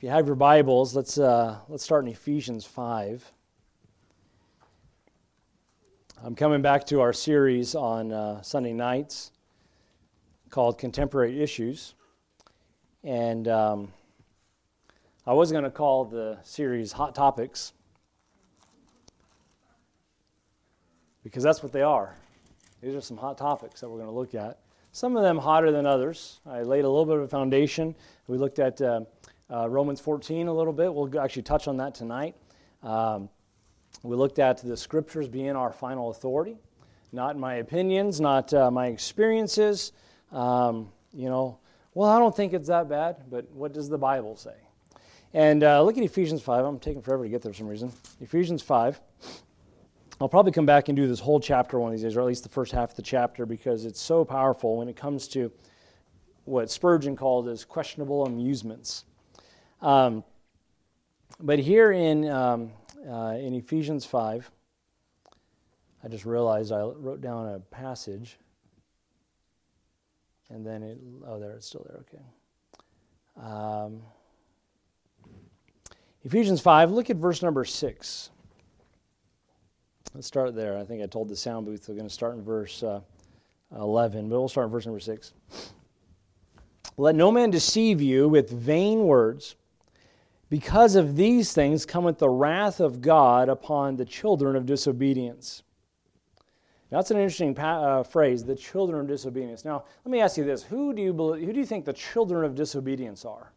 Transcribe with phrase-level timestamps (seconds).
[0.00, 3.32] If you have your Bibles, let's, uh, let's start in Ephesians 5.
[6.24, 9.30] I'm coming back to our series on uh, Sunday nights
[10.48, 11.92] called Contemporary Issues.
[13.04, 13.92] And um,
[15.26, 17.74] I was going to call the series Hot Topics
[21.22, 22.16] because that's what they are.
[22.80, 24.60] These are some hot topics that we're going to look at.
[24.92, 26.40] Some of them hotter than others.
[26.46, 27.94] I laid a little bit of a foundation.
[28.28, 29.02] We looked at uh,
[29.52, 30.92] uh, Romans 14 a little bit.
[30.92, 32.36] We'll actually touch on that tonight.
[32.82, 33.28] Um,
[34.02, 36.56] we looked at the scriptures being our final authority,
[37.12, 39.92] not my opinions, not uh, my experiences.
[40.32, 41.58] Um, you know,
[41.94, 44.54] well, I don't think it's that bad, but what does the Bible say?
[45.34, 46.64] And uh, look at Ephesians 5.
[46.64, 47.92] I'm taking forever to get there for some reason.
[48.20, 49.00] Ephesians 5.
[50.20, 52.26] I'll probably come back and do this whole chapter one of these days, or at
[52.26, 55.50] least the first half of the chapter, because it's so powerful when it comes to
[56.44, 59.04] what Spurgeon called as questionable amusements.
[59.82, 60.24] Um,
[61.40, 62.70] but here in, um,
[63.08, 64.50] uh, in Ephesians 5,
[66.02, 68.38] I just realized I wrote down a passage,
[70.50, 72.22] and then it, oh, there, it's still there, okay.
[73.46, 74.02] Um,
[76.24, 78.30] Ephesians 5, look at verse number 6.
[80.12, 80.76] Let's start there.
[80.76, 83.00] I think I told the sound booth we're going to start in verse uh,
[83.74, 85.32] 11, but we'll start in verse number 6.
[86.96, 89.56] Let no man deceive you with vain words,
[90.50, 95.62] because of these things cometh the wrath of God upon the children of disobedience.
[96.90, 99.64] Now, that's an interesting pa- uh, phrase, the children of disobedience.
[99.64, 101.92] Now, let me ask you this who do you, believe, who do you think the
[101.92, 103.52] children of disobedience are?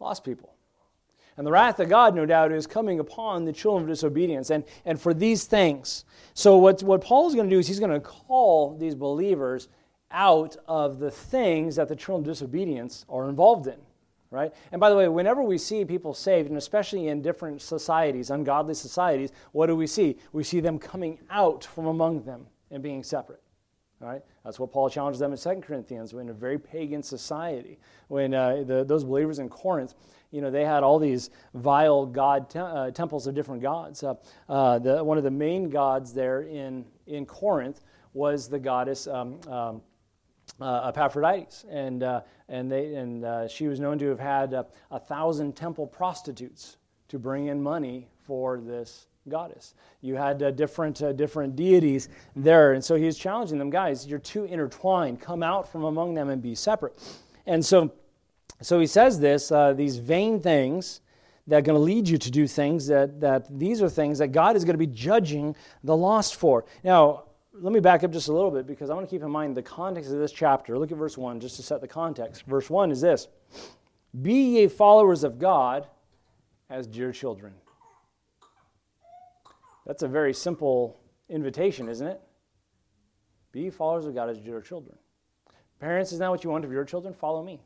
[0.00, 0.56] Lost people.
[1.36, 4.64] And the wrath of God, no doubt, is coming upon the children of disobedience and,
[4.84, 6.04] and for these things.
[6.34, 9.68] So, what, what Paul is going to do is he's going to call these believers
[10.10, 13.78] out of the things that the children of disobedience are involved in.
[14.32, 14.50] Right?
[14.72, 18.72] And by the way, whenever we see people saved, and especially in different societies, ungodly
[18.72, 20.16] societies, what do we see?
[20.32, 23.42] We see them coming out from among them and being separate.
[24.00, 24.22] Right?
[24.42, 27.78] That's what Paul challenges them in 2 Corinthians, in a very pagan society.
[28.08, 29.94] When uh, the, those believers in Corinth,
[30.30, 34.02] you know, they had all these vile god te- uh, temples of different gods.
[34.02, 34.14] Uh,
[34.48, 37.82] uh, the, one of the main gods there in, in Corinth
[38.14, 39.82] was the goddess um, um,
[40.62, 44.54] uh, Epaphroditus, and, uh, and, they, and uh, she was known to have had
[44.90, 46.76] a thousand temple prostitutes
[47.08, 49.74] to bring in money for this goddess.
[50.00, 52.72] You had uh, different, uh, different deities there.
[52.72, 55.20] And so he's challenging them, guys, you're too intertwined.
[55.20, 56.98] Come out from among them and be separate.
[57.46, 57.92] And so
[58.62, 61.00] so he says this uh, these vain things
[61.48, 64.28] that are going to lead you to do things that, that these are things that
[64.28, 66.64] God is going to be judging the lost for.
[66.84, 67.24] Now,
[67.54, 69.56] let me back up just a little bit because I want to keep in mind
[69.56, 70.78] the context of this chapter.
[70.78, 72.44] Look at verse 1 just to set the context.
[72.46, 73.28] Verse 1 is this
[74.20, 75.86] Be ye followers of God
[76.70, 77.52] as dear children.
[79.86, 82.20] That's a very simple invitation, isn't it?
[83.50, 84.96] Be followers of God as dear children.
[85.80, 87.12] Parents, is that what you want of your children?
[87.12, 87.60] Follow me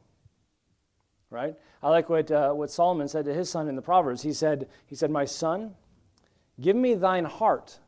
[1.31, 1.55] right?
[1.83, 4.23] I like what, uh, what Solomon said to his son in the Proverbs.
[4.23, 5.75] He said, he said, My son,
[6.61, 7.79] give me thine heart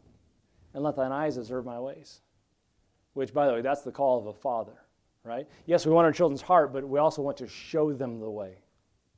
[0.74, 2.20] and let thine eyes observe my ways.
[3.14, 4.76] Which, by the way, that's the call of a father,
[5.24, 5.46] right?
[5.66, 8.58] Yes, we want our children's heart, but we also want to show them the way.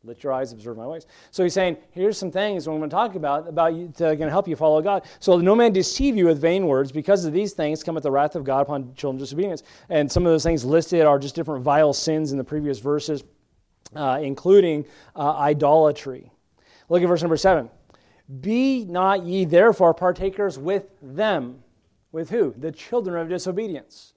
[0.03, 1.07] Let your eyes observe my ways.
[1.31, 4.49] So he's saying, here's some things I'm going to talk about, about you, to, help
[4.49, 5.05] you follow God.
[5.19, 6.91] So no man deceive you with vain words.
[6.91, 9.63] Because of these things cometh the wrath of God upon children of disobedience.
[9.91, 13.25] And some of those things listed are just different vile sins in the previous verses
[13.95, 14.85] uh, including
[15.17, 16.31] uh, idolatry.
[16.89, 17.71] Look at verse number seven.
[18.41, 21.65] Be not ye therefore partakers with them.
[22.13, 22.55] With who?
[22.57, 24.15] The children of disobedience.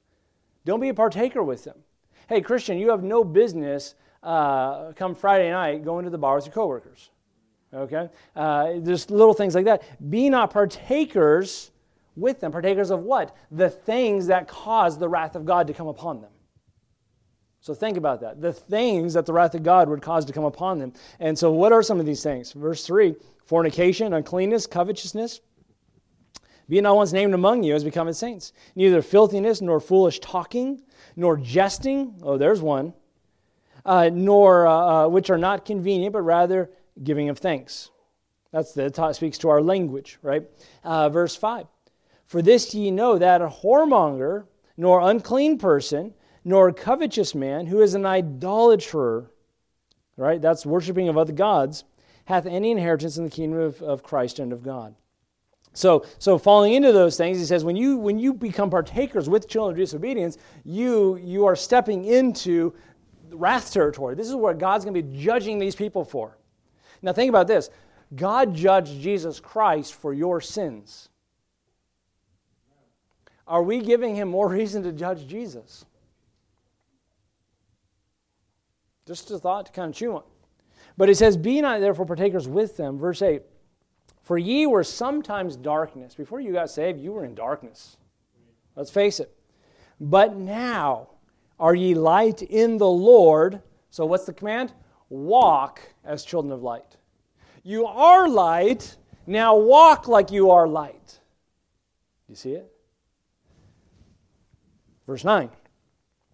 [0.65, 1.77] Don't be a partaker with them.
[2.27, 6.45] Hey, Christian, you have no business uh, come Friday night going to the bar with
[6.45, 7.09] your coworkers.
[7.73, 8.09] Okay?
[8.35, 9.83] Uh, just little things like that.
[10.09, 11.71] Be not partakers
[12.15, 12.51] with them.
[12.51, 13.35] Partakers of what?
[13.51, 16.29] The things that cause the wrath of God to come upon them.
[17.61, 18.41] So think about that.
[18.41, 20.93] The things that the wrath of God would cause to come upon them.
[21.19, 22.51] And so, what are some of these things?
[22.51, 25.41] Verse 3 fornication, uncleanness, covetousness.
[26.69, 28.53] Be not once named among you as becoming saints.
[28.75, 30.81] Neither filthiness, nor foolish talking,
[31.15, 32.19] nor jesting.
[32.23, 32.93] Oh, there's one.
[33.85, 36.71] Uh, nor uh, uh, which are not convenient, but rather
[37.03, 37.89] giving of thanks.
[38.51, 40.43] That's the that speaks to our language, right?
[40.83, 41.67] Uh, verse 5.
[42.27, 44.45] For this ye know that a whoremonger,
[44.77, 46.13] nor unclean person,
[46.45, 49.31] nor a covetous man who is an idolater,
[50.17, 50.41] right?
[50.41, 51.83] That's worshiping of other gods,
[52.25, 54.95] hath any inheritance in the kingdom of, of Christ and of God.
[55.73, 59.49] So, so falling into those things, he says, when you when you become partakers with
[59.49, 62.73] children of disobedience, you you are stepping into
[63.31, 64.15] wrath territory.
[64.15, 66.37] This is where God's going to be judging these people for.
[67.01, 67.69] Now, think about this
[68.15, 71.09] God judged Jesus Christ for your sins.
[73.47, 75.85] Are we giving him more reason to judge Jesus?
[79.05, 80.23] Just a thought to kind of chew on.
[80.97, 82.97] But it says, Be not therefore partakers with them.
[82.97, 83.41] Verse 8
[84.21, 86.15] For ye were sometimes darkness.
[86.15, 87.97] Before you got saved, you were in darkness.
[88.75, 89.35] Let's face it.
[89.99, 91.09] But now
[91.59, 93.61] are ye light in the Lord.
[93.89, 94.73] So what's the command?
[95.09, 96.97] Walk as children of light.
[97.63, 98.97] You are light.
[99.25, 101.19] Now walk like you are light.
[102.27, 102.71] You see it?
[105.05, 105.49] Verse 9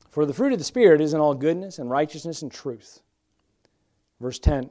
[0.09, 3.01] For the fruit of the Spirit is in all goodness and righteousness and truth.
[4.19, 4.69] Verse 10,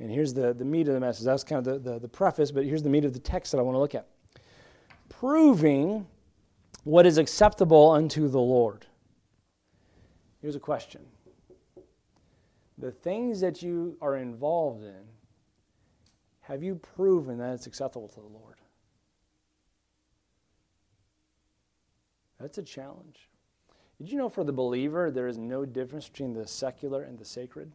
[0.00, 1.24] and here's the, the meat of the message.
[1.24, 3.58] That's kind of the, the, the preface, but here's the meat of the text that
[3.58, 4.06] I want to look at.
[5.08, 6.06] Proving
[6.84, 8.86] what is acceptable unto the Lord.
[10.40, 11.00] Here's a question
[12.78, 15.02] The things that you are involved in,
[16.42, 18.56] have you proven that it's acceptable to the Lord?
[22.38, 23.30] That's a challenge.
[23.98, 27.24] Did you know for the believer, there is no difference between the secular and the
[27.24, 27.72] sacred?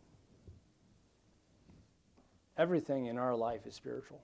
[2.60, 4.22] Everything in our life is spiritual.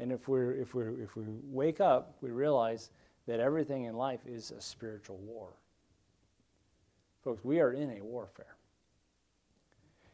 [0.00, 2.90] And if, we're, if, we're, if we wake up, we realize
[3.28, 5.50] that everything in life is a spiritual war.
[7.22, 8.56] Folks, we are in a warfare.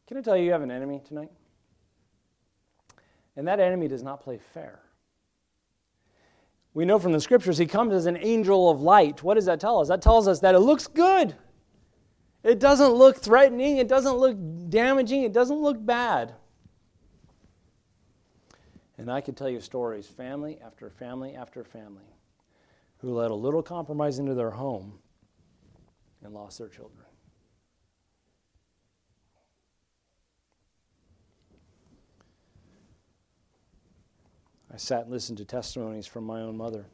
[0.06, 1.30] Can I tell you, you have an enemy tonight?
[3.34, 4.80] And that enemy does not play fair.
[6.74, 9.22] We know from the scriptures he comes as an angel of light.
[9.22, 9.88] What does that tell us?
[9.88, 11.34] That tells us that it looks good.
[12.44, 14.36] It doesn't look threatening, it doesn't look
[14.68, 16.34] damaging, it doesn't look bad.
[19.00, 22.04] And I could tell you stories, family after family after family,
[22.98, 24.98] who let a little compromise into their home
[26.22, 27.06] and lost their children.
[34.70, 36.84] I sat and listened to testimonies from my own mother.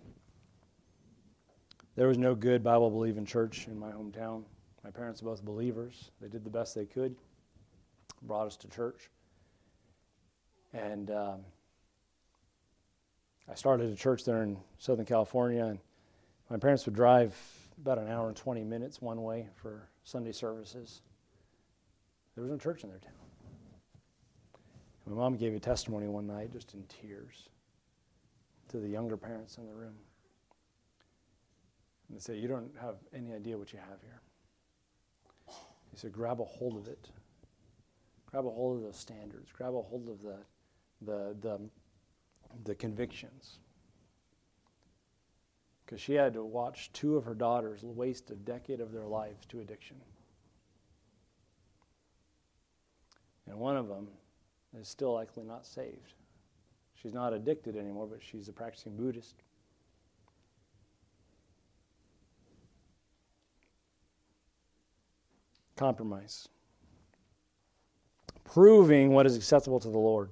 [1.97, 4.45] There was no good Bible believing church in my hometown.
[4.85, 6.13] My parents were both believers.
[6.21, 7.17] They did the best they could,
[8.23, 9.11] brought us to church.
[10.73, 11.41] And um,
[13.49, 15.79] I started a church there in Southern California, and
[16.51, 17.37] my parents would drive
[17.81, 21.03] about an hour and 20 minutes one way for Sunday services.
[22.35, 23.13] There was no church in their town.
[25.07, 27.49] My mom gave a testimony one night just in tears
[28.69, 29.95] to the younger parents in the room.
[32.09, 34.21] And they say, You don't have any idea what you have here.
[35.93, 37.09] He said, Grab a hold of it.
[38.31, 39.51] Grab a hold of those standards.
[39.53, 40.37] Grab a hold of the,
[41.03, 41.61] the, the,
[42.65, 43.59] the convictions.
[45.85, 49.47] Because she had to watch two of her daughters waste a decade of their lives
[49.47, 49.97] to addiction.
[53.47, 54.09] And one of them
[54.79, 56.15] is still likely not saved.
[56.95, 59.37] She's not addicted anymore, but she's a practicing Buddhist.
[65.77, 66.49] Compromise.
[68.45, 70.31] Proving what is acceptable to the Lord.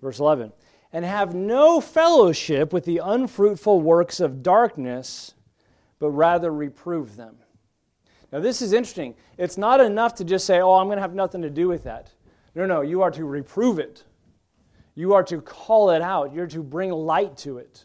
[0.00, 0.52] Verse 11.
[0.92, 5.34] And have no fellowship with the unfruitful works of darkness,
[5.98, 7.36] but rather reprove them.
[8.30, 9.14] Now, this is interesting.
[9.38, 11.84] It's not enough to just say, oh, I'm going to have nothing to do with
[11.84, 12.10] that.
[12.54, 14.04] No, no, you are to reprove it.
[14.94, 16.34] You are to call it out.
[16.34, 17.84] You're to bring light to it.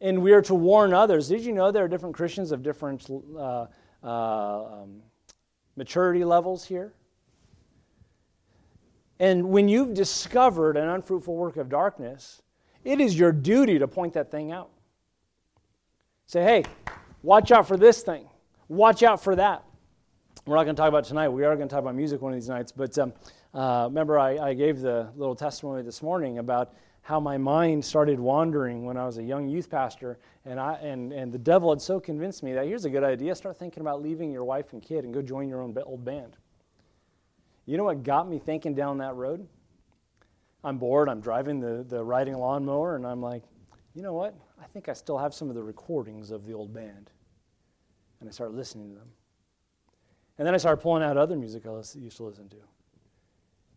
[0.00, 1.28] And we are to warn others.
[1.28, 3.66] Did you know there are different Christians of different uh,
[4.02, 5.02] uh, um,
[5.76, 6.92] maturity levels here?
[9.22, 12.42] And when you've discovered an unfruitful work of darkness,
[12.82, 14.70] it is your duty to point that thing out.
[16.26, 16.64] Say, hey,
[17.22, 18.26] watch out for this thing.
[18.66, 19.62] Watch out for that.
[20.44, 21.28] We're not going to talk about tonight.
[21.28, 22.72] We are going to talk about music one of these nights.
[22.72, 23.12] But um,
[23.54, 28.18] uh, remember, I, I, gave the little testimony this morning about how my mind started
[28.18, 31.80] wandering when I was a young youth pastor, and, I, and, and the devil had
[31.80, 34.82] so convinced me that here's a good idea start thinking about leaving your wife and
[34.82, 36.38] kid and go join your own old band.
[37.66, 39.46] You know what got me thinking down that road?
[40.64, 43.42] I'm bored, I'm driving the, the riding lawnmower, and I'm like,
[43.94, 44.34] you know what?
[44.60, 47.10] I think I still have some of the recordings of the old band.
[48.20, 49.08] And I started listening to them.
[50.38, 52.56] And then I started pulling out other music I used to listen to.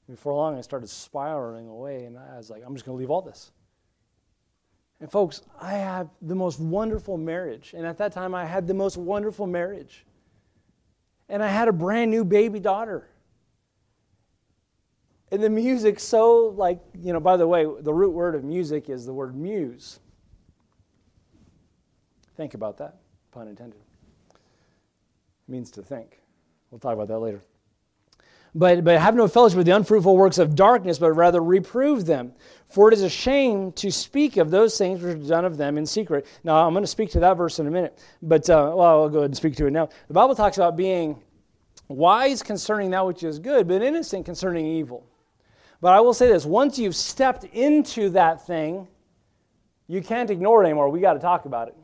[0.09, 3.09] Before long, I started spiraling away, and I was like, I'm just going to leave
[3.09, 3.51] all this.
[5.01, 7.73] And folks, I have the most wonderful marriage.
[7.75, 10.05] And at that time, I had the most wonderful marriage.
[11.27, 13.09] And I had a brand new baby daughter.
[15.31, 18.89] And the music so like, you know, by the way, the root word of music
[18.89, 19.99] is the word muse.
[22.37, 22.97] Think about that,
[23.31, 23.79] pun intended.
[24.29, 26.19] It means to think.
[26.69, 27.41] We'll talk about that later.
[28.53, 32.33] but, but have no fellowship with the unfruitful works of darkness, but rather reprove them.
[32.69, 35.77] For it is a shame to speak of those things which are done of them
[35.77, 36.25] in secret.
[36.43, 39.09] Now, I'm going to speak to that verse in a minute, but uh, well, I'll
[39.09, 39.89] go ahead and speak to it now.
[40.07, 41.21] The Bible talks about being
[41.87, 45.05] wise concerning that which is good, but innocent concerning evil.
[45.81, 48.87] But I will say this once you've stepped into that thing,
[49.87, 50.89] you can't ignore it anymore.
[50.89, 51.75] We got to talk about it.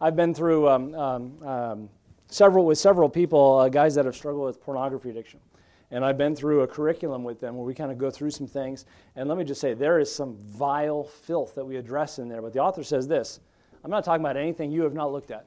[0.00, 1.88] I've been through um, um, um,
[2.28, 5.40] several with several people, uh, guys that have struggled with pornography addiction.
[5.92, 8.46] And I've been through a curriculum with them where we kind of go through some
[8.46, 8.86] things.
[9.16, 12.40] And let me just say, there is some vile filth that we address in there.
[12.40, 13.40] But the author says this
[13.84, 15.46] I'm not talking about anything you have not looked at.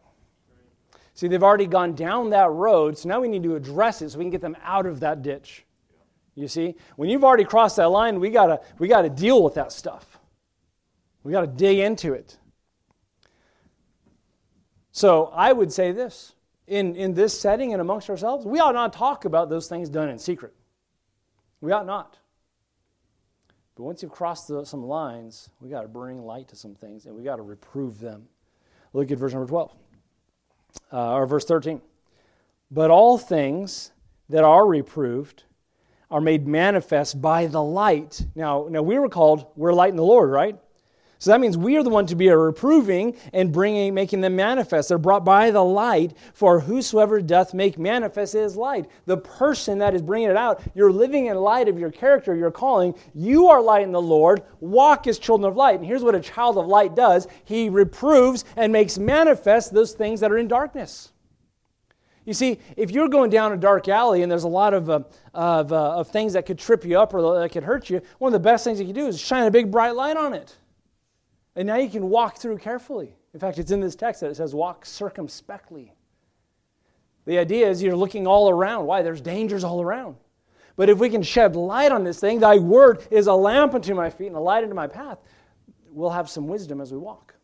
[1.16, 4.18] See, they've already gone down that road, so now we need to address it so
[4.18, 5.66] we can get them out of that ditch.
[6.36, 9.72] You see, when you've already crossed that line, we gotta we gotta deal with that
[9.72, 10.20] stuff.
[11.24, 12.38] We gotta dig into it.
[14.92, 16.34] So I would say this
[16.68, 20.10] in, in this setting and amongst ourselves, we ought not talk about those things done
[20.10, 20.54] in secret.
[21.62, 22.20] We ought not.
[23.76, 27.06] But once you've crossed the, some lines, we got to bring light to some things
[27.06, 28.28] and we got to reprove them.
[28.94, 29.72] Look at verse number 12,
[30.92, 31.82] uh, or verse 13.
[32.70, 33.92] But all things
[34.30, 35.44] that are reproved
[36.14, 38.24] are made manifest by the light.
[38.36, 40.60] Now, now we were called, we're light in the Lord, right?
[41.18, 44.90] So that means we are the one to be reproving and bringing, making them manifest.
[44.90, 48.86] They're brought by the light, for whosoever doth make manifest is light.
[49.06, 52.52] The person that is bringing it out, you're living in light of your character, your
[52.52, 52.94] calling.
[53.16, 54.44] You are light in the Lord.
[54.60, 55.80] Walk as children of light.
[55.80, 60.20] And here's what a child of light does he reproves and makes manifest those things
[60.20, 61.13] that are in darkness.
[62.26, 65.02] You see, if you're going down a dark alley and there's a lot of, uh,
[65.34, 68.30] of, uh, of things that could trip you up or that could hurt you, one
[68.30, 70.56] of the best things you can do is shine a big bright light on it.
[71.56, 73.16] And now you can walk through carefully.
[73.34, 75.94] In fact, it's in this text that it says, walk circumspectly.
[77.26, 78.86] The idea is you're looking all around.
[78.86, 79.02] Why?
[79.02, 80.16] There's dangers all around.
[80.76, 83.94] But if we can shed light on this thing, thy word is a lamp unto
[83.94, 85.20] my feet and a light unto my path,
[85.92, 87.36] we'll have some wisdom as we walk.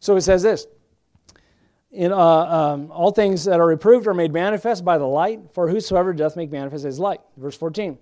[0.00, 0.66] So it says this
[1.96, 5.68] in, uh, um, all things that are reproved are made manifest by the light, for
[5.68, 7.20] whosoever doth make manifest is light.
[7.36, 7.98] Verse 14.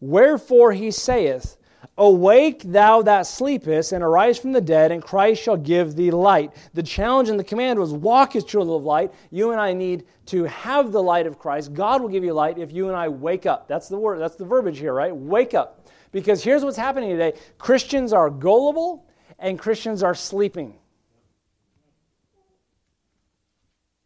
[0.00, 1.56] Wherefore he saith,
[1.96, 6.52] Awake, thou that sleepest, and arise from the dead, and Christ shall give thee light.
[6.74, 9.12] The challenge and the command was walk as children of light.
[9.30, 11.74] You and I need to have the light of Christ.
[11.74, 13.68] God will give you light if you and I wake up.
[13.68, 15.14] That's the word, that's the verbiage here, right?
[15.14, 15.88] Wake up.
[16.10, 19.06] Because here's what's happening today Christians are gullible,
[19.38, 20.74] and Christians are sleeping.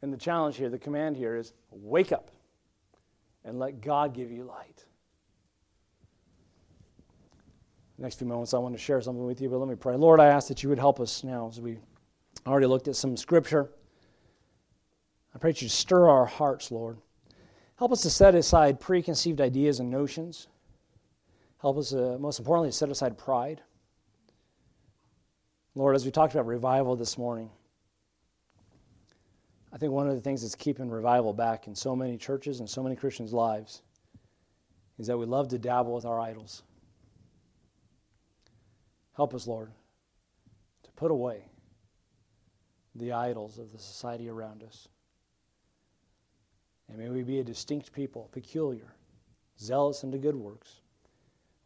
[0.03, 2.31] And the challenge here, the command here is wake up
[3.45, 4.85] and let God give you light
[8.03, 9.97] next few moments, I want to share something with you, but let me pray.
[9.97, 11.79] Lord, I ask that you would help us now as we
[12.47, 13.71] already looked at some scripture.
[15.35, 16.99] I pray that you stir our hearts, Lord.
[17.77, 20.49] Help us to set aside preconceived ideas and notions.
[21.61, 23.63] Help us, uh, most importantly, to set aside pride.
[25.75, 27.51] Lord, as we talked about revival this morning,
[29.73, 32.69] I think one of the things that's keeping revival back in so many churches and
[32.69, 33.83] so many Christians' lives
[34.99, 36.63] is that we love to dabble with our idols.
[39.17, 39.71] Help us, Lord,
[40.83, 41.45] to put away
[42.95, 44.89] the idols of the society around us.
[46.89, 48.95] And may we be a distinct people, peculiar,
[49.59, 50.81] zealous unto good works.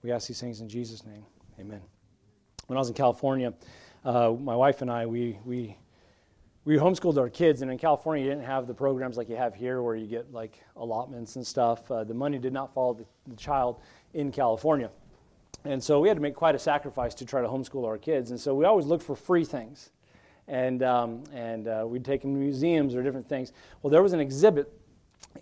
[0.03, 1.25] We ask these things in Jesus' name.
[1.59, 1.81] Amen.
[2.69, 3.53] When I was in California,
[4.05, 5.77] uh, my wife and I, we, we,
[6.67, 9.55] we homeschooled our kids, and in California, you didn't have the programs like you have
[9.55, 11.89] here where you get like allotments and stuff.
[11.89, 13.81] Uh, the money did not follow the, the child
[14.15, 14.91] in California.
[15.65, 18.33] And so we had to make quite a sacrifice to try to homeschool our kids.
[18.33, 19.91] And so we always looked for free things.
[20.49, 23.53] And, um, and uh, we'd take them to museums or different things.
[23.83, 24.73] Well, there was an exhibit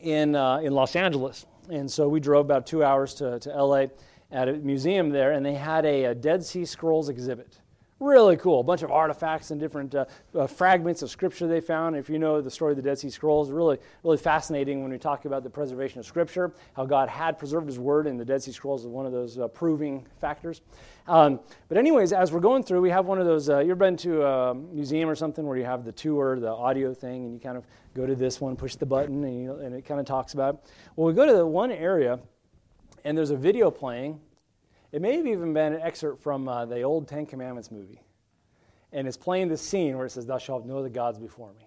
[0.00, 1.46] in, uh, in Los Angeles.
[1.70, 3.86] And so we drove about two hours to, to LA
[4.30, 7.60] at a museum there, and they had a, a Dead Sea Scrolls exhibit.
[8.00, 8.58] Really cool.
[8.58, 11.94] A bunch of artifacts and different uh, uh, fragments of scripture they found.
[11.94, 14.98] If you know the story of the Dead Sea Scrolls, really, really fascinating when we
[14.98, 18.42] talk about the preservation of scripture, how God had preserved his word, and the Dead
[18.42, 20.60] Sea Scrolls is one of those uh, proving factors.
[21.06, 23.48] Um, but, anyways, as we're going through, we have one of those.
[23.48, 26.92] Uh, you've been to a museum or something where you have the tour, the audio
[26.92, 29.72] thing, and you kind of go to this one, push the button, and, you, and
[29.72, 30.60] it kind of talks about it.
[30.96, 32.18] Well, we go to the one area,
[33.04, 34.20] and there's a video playing
[34.94, 38.00] it may have even been an excerpt from uh, the old Ten Commandments movie.
[38.92, 41.66] And it's playing this scene where it says, Thou shalt no other gods before me.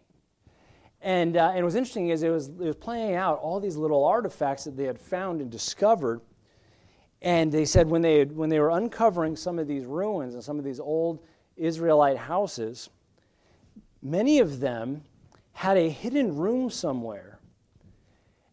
[1.02, 4.06] And, uh, and what's interesting is it was, it was playing out all these little
[4.06, 6.22] artifacts that they had found and discovered.
[7.22, 10.42] And they said when they, had, when they were uncovering some of these ruins and
[10.42, 11.20] some of these old
[11.58, 12.90] Israelite houses,
[14.02, 15.04] many of them
[15.52, 17.40] had a hidden room somewhere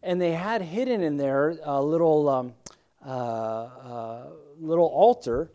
[0.03, 2.55] and they had hidden in there a little, um,
[3.07, 4.27] uh, uh,
[4.61, 5.51] little altar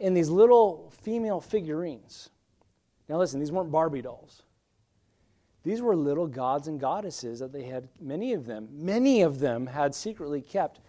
[0.00, 2.30] and these little female figurines.
[3.08, 4.42] Now, listen, these weren't Barbie dolls.
[5.64, 9.66] These were little gods and goddesses that they had, many of them, many of them
[9.66, 10.80] had secretly kept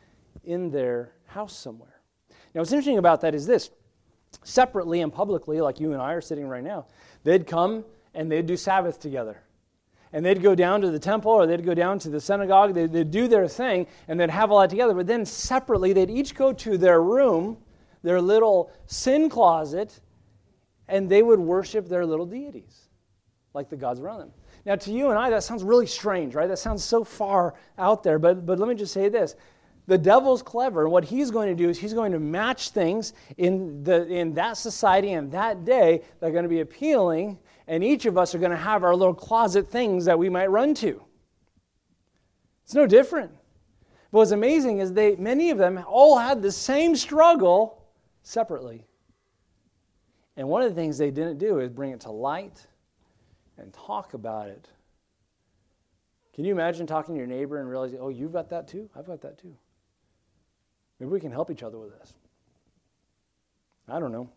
[0.44, 2.02] in their house somewhere.
[2.54, 3.72] Now, what's interesting about that is this
[4.44, 6.86] separately and publicly, like you and I are sitting right now,
[7.24, 9.42] they'd come and they'd do Sabbath together.
[10.12, 12.92] And they'd go down to the temple or they'd go down to the synagogue, they'd,
[12.92, 14.94] they'd do their thing, and they'd have all that together.
[14.94, 17.58] But then separately, they'd each go to their room,
[18.02, 20.00] their little sin closet,
[20.88, 22.90] and they would worship their little deities,
[23.54, 24.32] like the gods around them.
[24.66, 26.48] Now, to you and I, that sounds really strange, right?
[26.48, 28.20] That sounds so far out there.
[28.20, 29.36] But, but let me just say this
[29.90, 30.84] the devil's clever.
[30.84, 34.36] And what he's going to do is he's going to match things in, the, in
[34.36, 37.40] that society and that day that are going to be appealing.
[37.70, 40.50] And each of us are going to have our little closet things that we might
[40.50, 41.04] run to.
[42.66, 43.32] It's no different.
[44.12, 47.86] But what's amazing is they, many of them all had the same struggle
[48.24, 48.88] separately.
[50.36, 52.66] And one of the things they didn't do is bring it to light
[53.60, 54.68] and talk about it.
[56.34, 58.90] Can you imagine talking to your neighbor and realizing, oh, you've got that too?
[58.96, 59.56] I've got that too.
[61.00, 62.16] Maybe we can help each other with this.
[63.88, 64.32] I don't know.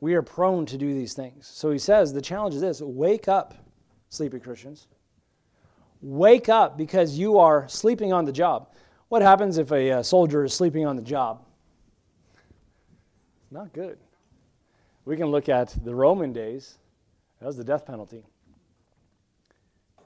[0.00, 1.46] We are prone to do these things.
[1.46, 3.54] So he says the challenge is this wake up,
[4.10, 4.86] sleepy Christians.
[6.02, 8.68] Wake up because you are sleeping on the job.
[9.08, 11.44] What happens if a, uh, soldier is sleeping on the job?
[13.50, 13.98] Not good.
[15.04, 16.78] We can look at the Roman days,
[17.40, 18.24] that was the death penalty.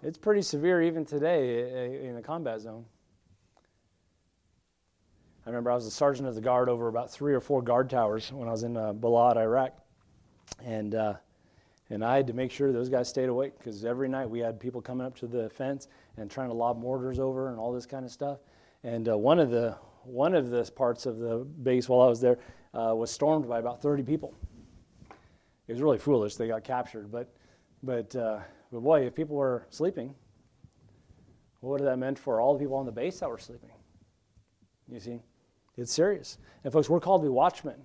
[0.03, 2.85] It's pretty severe even today in the combat zone.
[5.49, 7.89] I remember I was a sergeant of the guard over about three or four guard
[7.89, 9.73] towers when I was in uh, Balad, Iraq.
[10.63, 11.15] And, uh,
[11.89, 14.61] and I had to make sure those guys stayed awake because every night we had
[14.61, 15.89] people coming up to the fence
[16.19, 18.41] and trying to lob mortars over and all this kind of stuff.
[18.85, 22.21] And uh, one, of the, one of the parts of the base while I was
[22.21, 22.37] there
[22.75, 24.35] uh, was stormed by about 30 people.
[25.67, 26.37] It was really foolish.
[26.37, 27.11] They got captured.
[27.11, 27.33] But,
[27.83, 30.15] but, uh, but boy, if people were sleeping,
[31.61, 33.71] what would that meant for all the people on the base that were sleeping?
[34.91, 35.21] You see?
[35.79, 36.39] It's serious.
[36.65, 37.77] And, folks, we're called to be watchmen.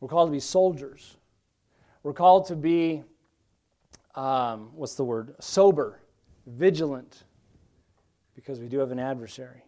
[0.00, 1.16] We're called to be soldiers.
[2.02, 3.04] We're called to be,
[4.14, 5.34] um, what's the word?
[5.40, 6.00] Sober,
[6.46, 7.24] vigilant,
[8.34, 9.62] because we do have an adversary.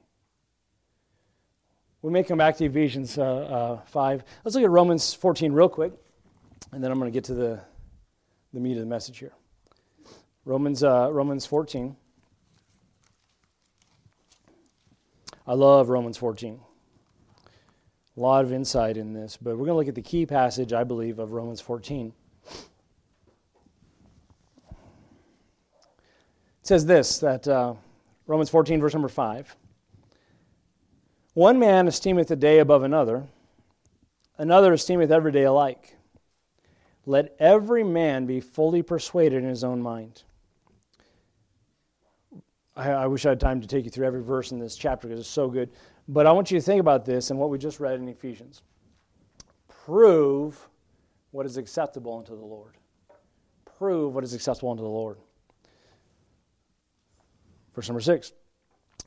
[2.00, 4.24] We may come back to Ephesians uh, uh, 5.
[4.44, 5.92] Let's look at Romans 14 real quick,
[6.72, 7.61] and then I'm going to get to the,
[8.55, 9.33] the meat of the message here.
[10.46, 11.94] Romans, uh, Romans 14.
[15.47, 16.59] I love Romans 14.
[18.17, 20.73] A lot of insight in this, but we're going to look at the key passage,
[20.73, 22.13] I believe, of Romans 14.
[26.61, 27.75] It says this that uh,
[28.27, 29.55] Romans 14, verse number 5.
[31.35, 33.25] One man esteemeth a day above another,
[34.39, 35.97] another esteemeth every day alike.
[37.05, 40.23] Let every man be fully persuaded in his own mind.
[42.77, 45.09] I, I wish I had time to take you through every verse in this chapter
[45.09, 45.71] because it's so good.
[46.09, 48.63] But I want you to think about this and what we just read in Ephesians.
[49.69, 50.69] Prove
[51.31, 52.75] what is acceptable unto the Lord.
[53.79, 55.19] Prove what is acceptable unto the Lord.
[57.75, 58.33] Verse number six.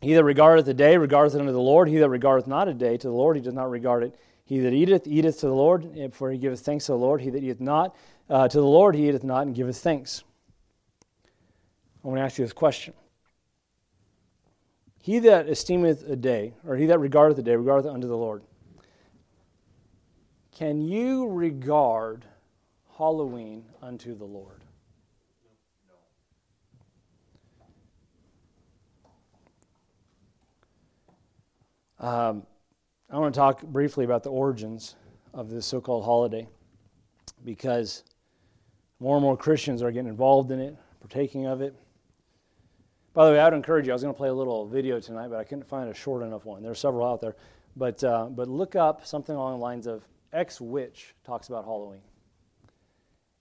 [0.01, 1.89] He that regardeth the day regardeth it unto the Lord.
[1.89, 4.15] He that regardeth not a day to the Lord, he does not regard it.
[4.45, 7.21] He that eateth, eateth to the Lord, for he giveth thanks to the Lord.
[7.21, 7.95] He that eateth not
[8.30, 10.23] uh, to the Lord, he eateth not and giveth thanks.
[12.03, 12.93] I want to ask you this question
[15.07, 18.43] he that esteemeth a day, or he that regardeth a day, regardeth unto the Lord.
[20.51, 22.25] Can you regard
[22.97, 24.65] Halloween unto the Lord?
[32.01, 32.45] Um,
[33.09, 34.97] I want to talk briefly about the origins
[35.33, 36.49] of this so called holiday
[37.45, 38.03] because
[38.99, 41.73] more and more Christians are getting involved in it, partaking of it.
[43.17, 43.93] By the way, I would encourage you.
[43.93, 46.21] I was going to play a little video tonight, but I couldn't find a short
[46.21, 46.62] enough one.
[46.62, 47.36] There are several out there,
[47.75, 52.03] but uh, but look up something along the lines of X Witch talks about Halloween,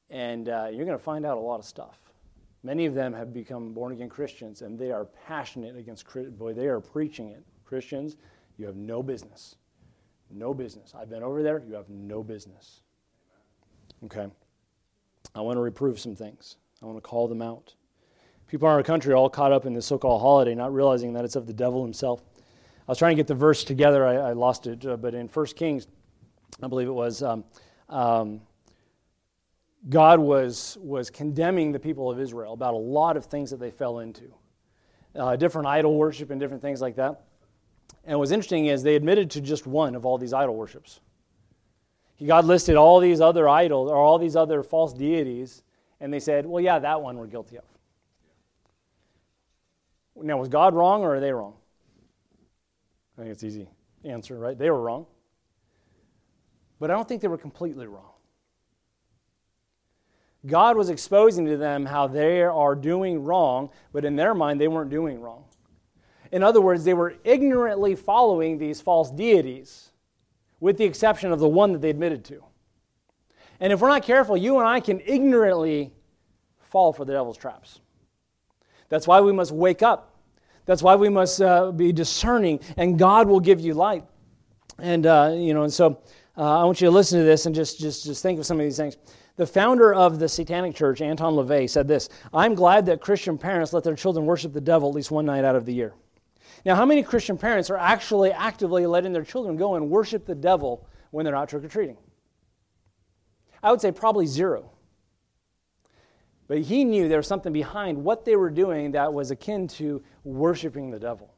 [0.08, 1.98] and uh, you're going to find out a lot of stuff.
[2.62, 6.06] Many of them have become born again Christians, and they are passionate against.
[6.38, 7.44] Boy, they are preaching it.
[7.66, 8.16] Christians,
[8.56, 9.56] you have no business,
[10.30, 10.94] no business.
[10.98, 11.62] I've been over there.
[11.68, 12.80] You have no business.
[14.06, 14.28] Okay.
[15.34, 16.56] I want to reprove some things.
[16.82, 17.74] I want to call them out.
[18.48, 21.12] People in our country are all caught up in this so called holiday, not realizing
[21.14, 22.22] that it's of the devil himself.
[22.88, 25.26] I was trying to get the verse together, I, I lost it, uh, but in
[25.26, 25.88] 1 Kings,
[26.62, 27.44] I believe it was, um,
[27.88, 28.40] um,
[29.88, 33.72] God was, was condemning the people of Israel about a lot of things that they
[33.72, 34.32] fell into,
[35.16, 37.22] uh, different idol worship and different things like that.
[38.04, 41.00] And what's interesting is they admitted to just one of all these idol worships.
[42.24, 45.64] God listed all these other idols or all these other false deities,
[46.00, 47.64] and they said, well, yeah, that one we're guilty of.
[50.22, 51.54] Now, was God wrong or are they wrong?
[53.16, 53.68] I think it's easy
[54.04, 54.56] answer, right?
[54.56, 55.06] They were wrong.
[56.78, 58.12] But I don't think they were completely wrong.
[60.46, 64.68] God was exposing to them how they are doing wrong, but in their mind, they
[64.68, 65.44] weren't doing wrong.
[66.30, 69.90] In other words, they were ignorantly following these false deities,
[70.60, 72.44] with the exception of the one that they admitted to.
[73.58, 75.92] And if we're not careful, you and I can ignorantly
[76.60, 77.80] fall for the devil's traps.
[78.88, 80.14] That's why we must wake up.
[80.64, 84.04] That's why we must uh, be discerning, and God will give you light.
[84.78, 86.00] And, uh, you know, and so
[86.36, 88.58] uh, I want you to listen to this and just, just, just think of some
[88.58, 88.96] of these things.
[89.36, 93.72] The founder of the Satanic Church, Anton LaVey, said this I'm glad that Christian parents
[93.72, 95.94] let their children worship the devil at least one night out of the year.
[96.64, 100.34] Now, how many Christian parents are actually actively letting their children go and worship the
[100.34, 101.96] devil when they're out trick or treating?
[103.62, 104.70] I would say probably zero.
[106.48, 110.02] But he knew there was something behind what they were doing that was akin to
[110.24, 111.34] worshiping the devil.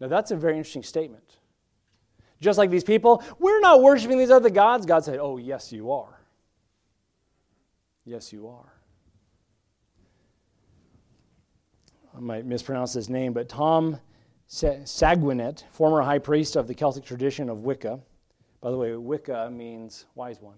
[0.00, 1.38] Now, that's a very interesting statement.
[2.40, 4.86] Just like these people, we're not worshiping these other gods.
[4.86, 6.20] God said, Oh, yes, you are.
[8.04, 8.72] Yes, you are.
[12.16, 13.98] I might mispronounce his name, but Tom
[14.48, 18.00] Sanguinet, former high priest of the Celtic tradition of Wicca.
[18.60, 20.56] By the way, Wicca means wise one.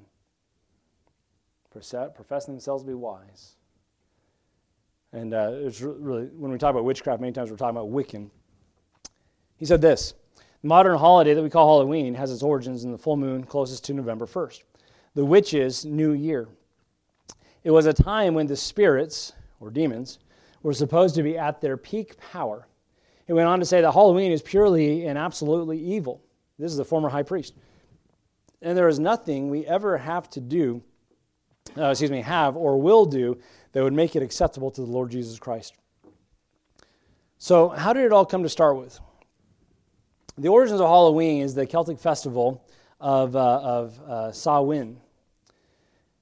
[1.70, 3.56] Profess themselves to be wise.
[5.12, 8.30] And uh, it's really, when we talk about witchcraft, many times we're talking about Wiccan.
[9.56, 10.14] He said this
[10.62, 13.84] The modern holiday that we call Halloween has its origins in the full moon closest
[13.84, 14.62] to November 1st,
[15.14, 16.48] the witches' new year.
[17.62, 20.18] It was a time when the spirits, or demons,
[20.62, 22.66] were supposed to be at their peak power.
[23.26, 26.22] He went on to say that Halloween is purely and absolutely evil.
[26.58, 27.54] This is the former high priest.
[28.62, 30.82] And there is nothing we ever have to do,
[31.76, 33.38] uh, excuse me, have or will do
[33.72, 35.74] that would make it acceptable to the Lord Jesus Christ.
[37.38, 38.98] So, how did it all come to start with?
[40.36, 42.66] The origins of Halloween is the Celtic festival
[43.00, 44.98] of, uh, of uh, Samhain.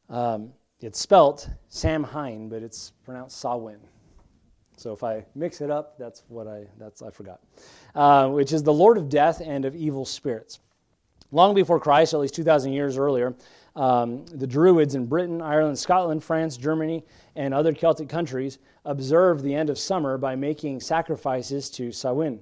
[0.09, 3.79] Um, it's spelt Samhain, but it's pronounced Samhain.
[4.77, 7.40] So if I mix it up, that's what I that's I forgot.
[7.96, 10.61] Uh, which is the Lord of Death and of evil spirits.
[11.33, 13.35] Long before Christ, at least 2,000 years earlier,
[13.79, 17.05] um, the Druids in Britain, Ireland, Scotland, France, Germany,
[17.37, 22.41] and other Celtic countries observed the end of summer by making sacrifices to Samhain.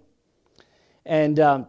[1.04, 1.66] And um,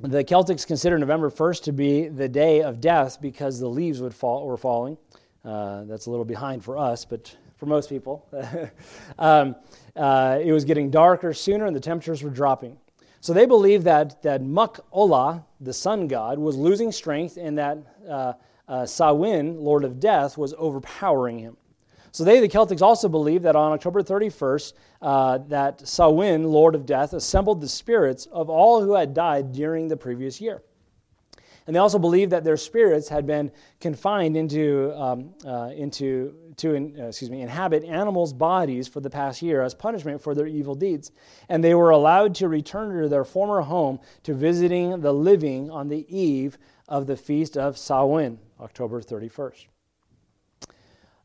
[0.00, 4.12] the Celtics consider November 1st to be the day of death because the leaves would
[4.12, 4.98] fall, were falling.
[5.44, 8.26] Uh, that's a little behind for us, but for most people,
[9.20, 9.54] um,
[9.94, 12.76] uh, it was getting darker sooner and the temperatures were dropping.
[13.20, 17.78] So they believed that, that Muck Olla, the sun god, was losing strength and that
[18.08, 18.32] uh,
[18.70, 21.56] uh, Samhain, lord of death, was overpowering him.
[22.12, 26.86] So they, the Celtics, also believed that on October 31st, uh, that Samhain, lord of
[26.86, 30.62] death, assembled the spirits of all who had died during the previous year.
[31.66, 36.94] And they also believed that their spirits had been confined into, um, uh, into to
[36.98, 40.74] uh, excuse me, inhabit animals' bodies for the past year as punishment for their evil
[40.74, 41.12] deeds.
[41.48, 45.88] And they were allowed to return to their former home to visiting the living on
[45.88, 49.66] the eve of the feast of Samhain, October 31st.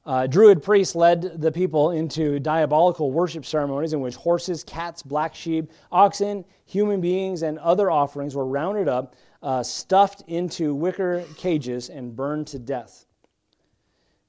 [0.05, 5.33] Uh, Druid priests led the people into diabolical worship ceremonies in which horses, cats, black
[5.33, 11.89] sheep, oxen, human beings, and other offerings were rounded up uh, stuffed into wicker cages
[11.89, 13.05] and burned to death.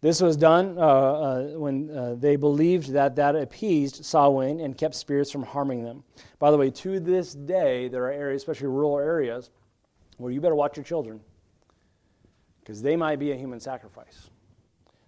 [0.01, 4.95] This was done uh, uh, when uh, they believed that that appeased Samhain and kept
[4.95, 6.05] spirits from harming them.
[6.39, 9.51] By the way, to this day, there are areas, especially rural areas,
[10.19, 11.21] where you better watch your children
[12.67, 14.29] because they might be a human sacrifice.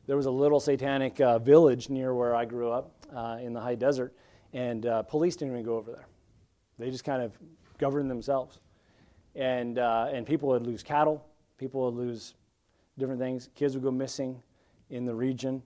[0.07, 3.61] There was a little satanic uh, village near where I grew up uh, in the
[3.61, 4.15] high desert,
[4.53, 6.07] and uh, police didn't even go over there.
[6.79, 7.37] They just kind of
[7.77, 8.61] governed themselves
[9.35, 11.27] and, uh, and people would lose cattle,
[11.59, 12.35] people would lose
[12.97, 13.49] different things.
[13.57, 14.41] Kids would go missing
[14.91, 15.61] in the region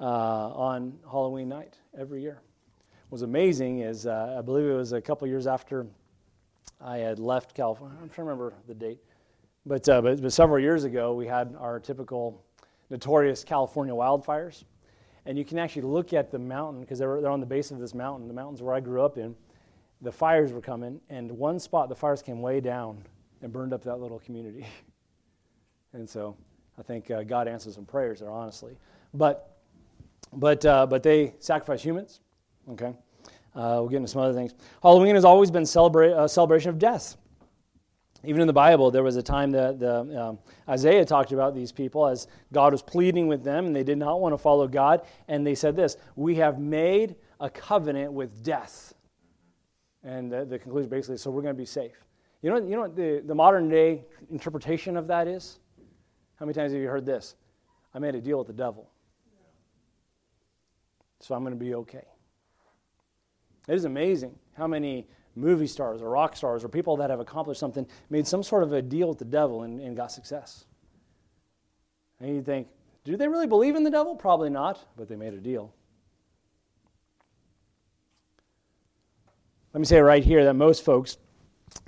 [0.00, 2.42] uh, on Halloween night every year.
[3.08, 5.86] What was amazing is I believe it was a couple years after
[6.78, 7.96] I had left California.
[8.02, 9.00] I'm trying to remember the date,
[9.68, 12.42] but, uh, but, but several years ago we had our typical
[12.88, 14.64] notorious California wildfires,
[15.26, 17.78] and you can actually look at the mountain because they're, they're on the base of
[17.78, 19.36] this mountain, the mountains where I grew up in.
[20.00, 23.04] The fires were coming, and one spot the fires came way down
[23.42, 24.66] and burned up that little community.
[25.92, 26.34] and so
[26.78, 28.74] I think uh, God answers some prayers there, honestly.
[29.12, 29.58] But,
[30.32, 32.20] but, uh, but they sacrifice humans.
[32.70, 32.94] Okay.
[33.54, 34.54] Uh, we'll get into some other things.
[34.82, 37.17] Halloween has always been celebra- a celebration of death.
[38.24, 41.70] Even in the Bible, there was a time that the, um, Isaiah talked about these
[41.70, 45.02] people as God was pleading with them, and they did not want to follow God.
[45.28, 48.94] And they said this We have made a covenant with death.
[50.02, 52.04] And the, the conclusion basically is so we're going to be safe.
[52.42, 55.58] You know, you know what the, the modern day interpretation of that is?
[56.36, 57.34] How many times have you heard this?
[57.94, 58.90] I made a deal with the devil.
[61.20, 62.04] So I'm going to be okay.
[63.66, 67.60] It is amazing how many movie stars or rock stars or people that have accomplished
[67.60, 70.64] something made some sort of a deal with the devil and, and got success.
[72.20, 72.68] And you think,
[73.04, 74.16] do they really believe in the devil?
[74.16, 75.72] Probably not, but they made a deal.
[79.72, 81.18] Let me say right here that most folks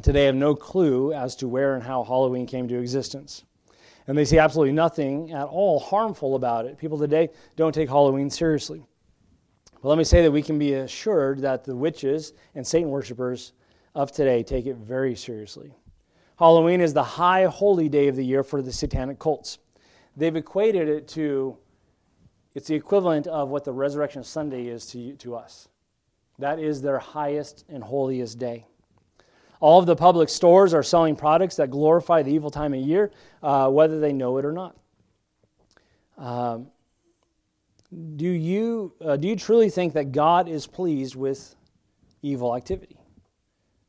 [0.02, 3.44] today have no clue as to where and how Halloween came to existence.
[4.06, 6.78] And they see absolutely nothing at all harmful about it.
[6.78, 8.84] People today don't take Halloween seriously.
[9.82, 13.52] But let me say that we can be assured that the witches and Satan worshippers
[13.94, 15.74] of today take it very seriously.
[16.38, 19.58] Halloween is the high holy day of the year for the satanic cults.
[20.16, 21.56] They've equated it to,
[22.54, 25.68] it's the equivalent of what the Resurrection Sunday is to, to us.
[26.38, 28.66] That is their highest and holiest day.
[29.60, 33.10] All of the public stores are selling products that glorify the evil time of year,
[33.42, 34.76] uh, whether they know it or not.
[36.16, 36.68] Um,
[38.16, 41.56] do you, uh, do you truly think that God is pleased with
[42.22, 42.96] evil activity?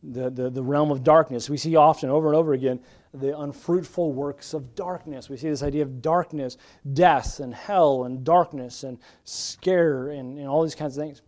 [0.04, 1.50] The, the, the realm of darkness.
[1.50, 2.80] We see often, over and over again,
[3.14, 5.30] the unfruitful works of darkness.
[5.30, 6.58] We see this idea of darkness,
[6.94, 11.22] death, and hell, and darkness, and scare, and, and all these kinds of things.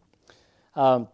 [0.75, 1.07] Um,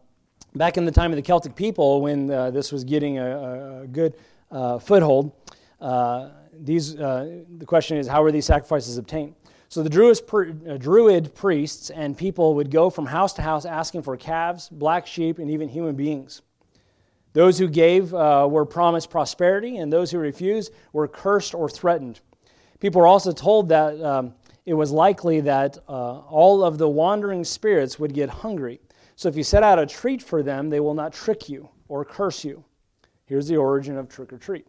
[0.56, 3.88] back in the time of the Celtic people, when uh, this was getting a, a
[3.88, 4.16] good
[4.52, 5.34] uh, foothold,
[5.82, 9.36] uh, these, uh, the question is how were these sacrifices obtained?
[9.70, 14.18] So the Druid, uh, priests and people would go from house to house asking for
[14.18, 16.42] calves, black sheep, and even human beings.
[17.34, 22.20] Those who gave uh, were promised prosperity, and those who refused were cursed or threatened.
[22.80, 24.34] People were also told that um,
[24.66, 28.80] it was likely that uh, all of the wandering spirits would get hungry.
[29.16, 32.04] So if you set out a treat for them, they will not trick you or
[32.04, 32.64] curse you.
[33.26, 34.66] Here's the origin of trick or treat.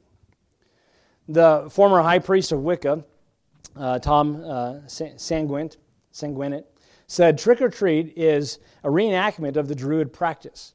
[1.28, 3.02] The former high priest of Wicca
[3.76, 5.76] uh, Tom uh, Sanguinit,
[6.12, 6.64] Sanguinit,
[7.06, 10.74] said trick or treat is a reenactment of the Druid practice.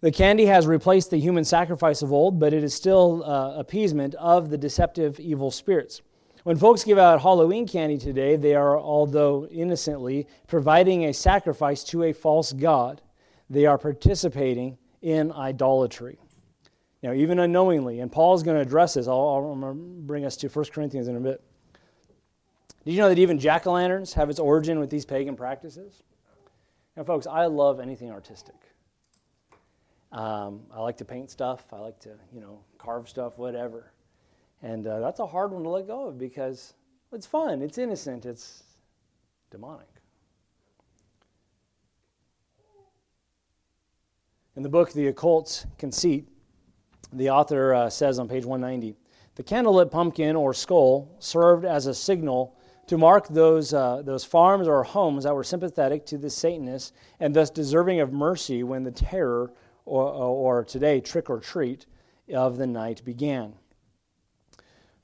[0.00, 4.14] The candy has replaced the human sacrifice of old, but it is still uh, appeasement
[4.16, 6.02] of the deceptive evil spirits.
[6.42, 12.02] When folks give out Halloween candy today, they are, although innocently, providing a sacrifice to
[12.02, 13.00] a false god.
[13.48, 16.18] They are participating in idolatry.
[17.02, 19.06] Now, even unknowingly, and Paul's going to address this.
[19.06, 21.42] I'll, I'll bring us to 1 Corinthians in a bit.
[22.84, 26.02] Did you know that even jack o' lanterns have its origin with these pagan practices?
[26.96, 28.56] Now, folks, I love anything artistic.
[30.10, 31.64] Um, I like to paint stuff.
[31.72, 33.92] I like to, you know, carve stuff, whatever.
[34.62, 36.74] And uh, that's a hard one to let go of because
[37.12, 38.64] it's fun, it's innocent, it's
[39.50, 39.88] demonic.
[44.54, 46.28] In the book, The Occult Conceit,
[47.12, 48.96] the author uh, says on page 190
[49.34, 52.54] the candlelit pumpkin or skull served as a signal
[52.92, 57.34] to mark those, uh, those farms or homes that were sympathetic to the Satanists and
[57.34, 59.50] thus deserving of mercy when the terror,
[59.86, 61.86] or, or today trick or treat,
[62.34, 63.54] of the night began.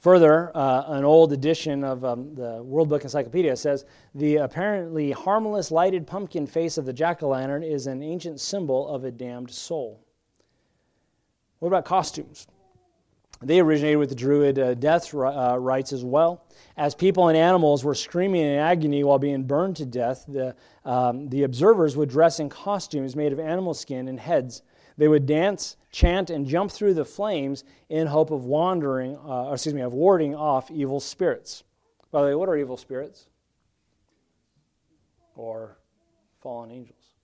[0.01, 5.71] Further, uh, an old edition of um, the World Book Encyclopedia says the apparently harmless
[5.71, 9.51] lighted pumpkin face of the jack o' lantern is an ancient symbol of a damned
[9.51, 10.05] soul.
[11.61, 12.49] What about costumes?
[13.41, 16.45] They originated with the Druid uh, death uh, rites as well.
[16.77, 21.29] As people and animals were screaming in agony while being burned to death, the, um,
[21.29, 24.63] the observers would dress in costumes made of animal skin and heads.
[24.97, 29.75] They would dance, chant, and jump through the flames in hope of wandering, uh, excuse
[29.75, 31.63] me, of warding off evil spirits.
[32.11, 33.29] By the way, what are evil spirits?
[35.37, 35.79] Or
[36.41, 37.15] fallen angels,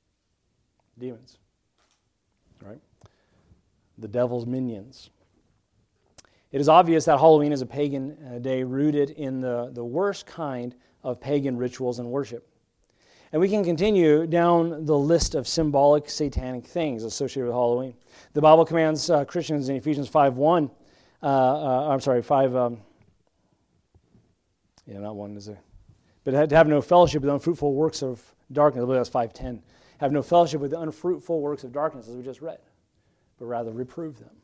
[0.97, 1.39] demons,
[2.65, 2.81] right?
[3.99, 5.11] The devil's minions.
[6.55, 10.25] It is obvious that Halloween is a pagan uh, day rooted in the, the worst
[10.25, 12.49] kind of pagan rituals and worship.
[13.33, 17.95] And we can continue down the list of symbolic satanic things associated with Halloween.
[18.35, 20.71] The Bible commands uh, Christians in Ephesians 5 1,
[21.25, 22.79] uh, uh, I'm sorry, 5, um,
[24.87, 25.59] yeah, not 1 is a,
[26.23, 28.81] but to have no fellowship with unfruitful works of darkness.
[28.81, 29.61] I believe that's 510.
[29.99, 32.61] Have no fellowship with the unfruitful works of darkness, as we just read,
[33.41, 34.37] but rather reprove them.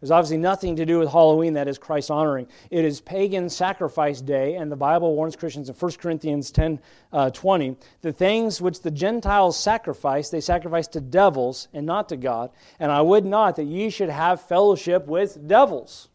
[0.00, 2.48] There's obviously nothing to do with Halloween that is Christ honoring.
[2.70, 6.80] It is pagan sacrifice day, and the Bible warns Christians in 1 Corinthians 10
[7.12, 12.16] uh, 20 the things which the Gentiles sacrifice, they sacrifice to devils and not to
[12.16, 12.50] God.
[12.78, 16.10] And I would not that ye should have fellowship with devils.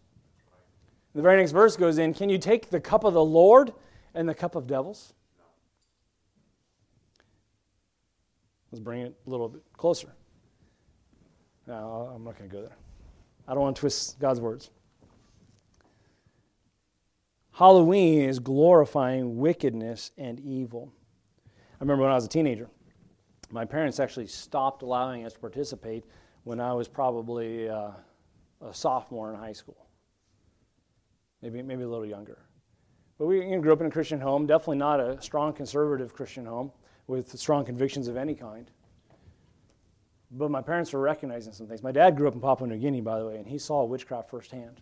[1.15, 3.73] The very next verse goes in Can you take the cup of the Lord
[4.13, 5.13] and the cup of devils?
[8.71, 10.13] Let's bring it a little bit closer.
[11.67, 12.77] No, I'm not going to go there.
[13.51, 14.69] I don't want to twist God's words.
[17.51, 20.93] Halloween is glorifying wickedness and evil.
[21.47, 22.69] I remember when I was a teenager,
[23.49, 26.05] my parents actually stopped allowing us to participate
[26.45, 27.89] when I was probably uh,
[28.61, 29.85] a sophomore in high school,
[31.41, 32.37] maybe, maybe a little younger.
[33.19, 36.71] But we grew up in a Christian home, definitely not a strong conservative Christian home
[37.07, 38.71] with strong convictions of any kind.
[40.31, 41.83] But my parents were recognizing some things.
[41.83, 44.29] My dad grew up in Papua New Guinea, by the way, and he saw witchcraft
[44.29, 44.81] firsthand.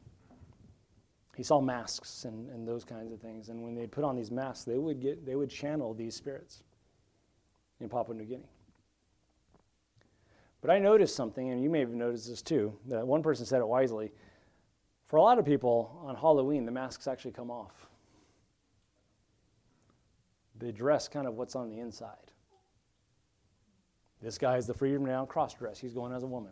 [1.35, 3.49] He saw masks and, and those kinds of things.
[3.49, 6.63] And when they put on these masks, they would, get, they would channel these spirits
[7.79, 8.49] in Papua New Guinea.
[10.61, 13.61] But I noticed something, and you may have noticed this too, that one person said
[13.61, 14.11] it wisely.
[15.07, 17.87] For a lot of people on Halloween, the masks actually come off.
[20.59, 22.28] They dress kind of what's on the inside.
[24.21, 25.79] This guy is the freedom now cross dress.
[25.79, 26.51] He's going as a woman.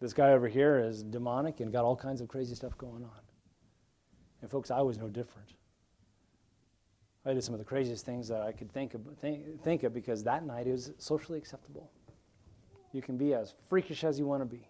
[0.00, 3.20] This guy over here is demonic and got all kinds of crazy stuff going on.
[4.42, 5.54] And folks, I was no different.
[7.24, 9.92] I did some of the craziest things that I could think of, think, think of
[9.92, 11.90] because that night it was socially acceptable.
[12.92, 14.68] You can be as freakish as you want to be.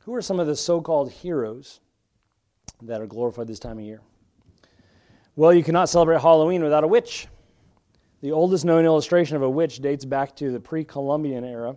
[0.00, 1.78] Who are some of the so called heroes
[2.82, 4.00] that are glorified this time of year?
[5.36, 7.28] Well, you cannot celebrate Halloween without a witch.
[8.22, 11.76] The oldest known illustration of a witch dates back to the pre Columbian era.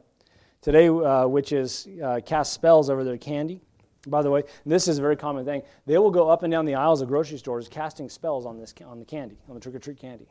[0.62, 3.62] Today, uh, witches uh, cast spells over their candy.
[4.08, 5.64] By the way, this is a very common thing.
[5.88, 8.76] They will go up and down the aisles of grocery stores casting spells on, this,
[8.86, 10.28] on the candy, on the trick or treat candy.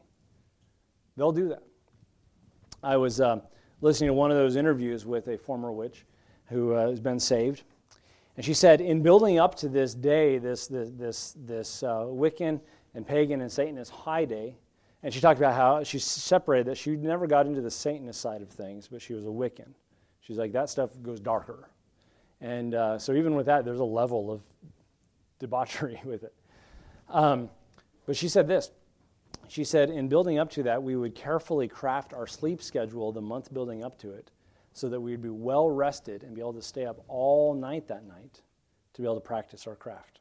[1.17, 1.65] They'll do that.
[2.85, 3.41] I was uh,
[3.81, 6.05] listening to one of those interviews with a former witch
[6.47, 7.65] who uh, has been saved.
[8.37, 12.61] And she said, in building up to this day, this, this, this, this uh, Wiccan
[12.95, 14.57] and pagan and Satanist high day,
[15.05, 16.79] and she talked about how she separated that.
[16.79, 19.69] She never got into the Satanist side of things, but she was a Wiccan.
[20.23, 21.69] She's like, that stuff goes darker.
[22.41, 24.41] And uh, so, even with that, there's a level of
[25.39, 26.35] debauchery with it.
[27.11, 27.51] Um,
[28.07, 28.71] but she said this
[29.47, 33.21] She said, in building up to that, we would carefully craft our sleep schedule the
[33.21, 34.31] month building up to it
[34.73, 38.07] so that we'd be well rested and be able to stay up all night that
[38.07, 38.41] night
[38.95, 40.21] to be able to practice our craft.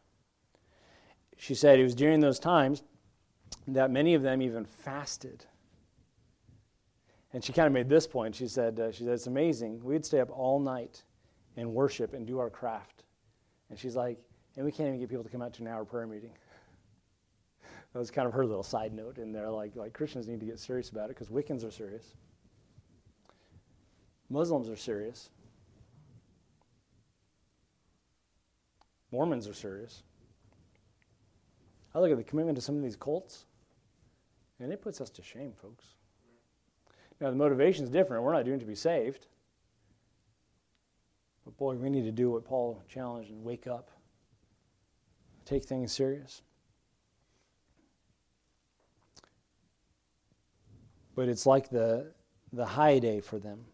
[1.37, 2.83] She said it was during those times
[3.67, 5.45] that many of them even fasted.
[7.33, 8.35] And she kind of made this point.
[8.35, 9.83] She said, uh, she said, it's amazing.
[9.83, 11.03] We'd stay up all night
[11.57, 13.03] and worship and do our craft.
[13.69, 14.19] And she's like,
[14.55, 16.31] and we can't even get people to come out to an hour prayer meeting.
[17.93, 19.49] that was kind of her little side note in there.
[19.49, 22.13] Like, like Christians need to get serious about it because Wiccans are serious.
[24.29, 25.29] Muslims are serious.
[29.11, 30.03] Mormons are serious.
[31.95, 33.45] I look at the commitment to some of these cults,
[34.59, 35.85] and it puts us to shame, folks.
[37.19, 38.23] Now, the motivation is different.
[38.23, 39.27] We're not doing it to be saved.
[41.45, 43.91] But boy, we need to do what Paul challenged and wake up,
[45.45, 46.41] take things serious.
[51.15, 52.11] But it's like the,
[52.51, 53.65] the high day for them.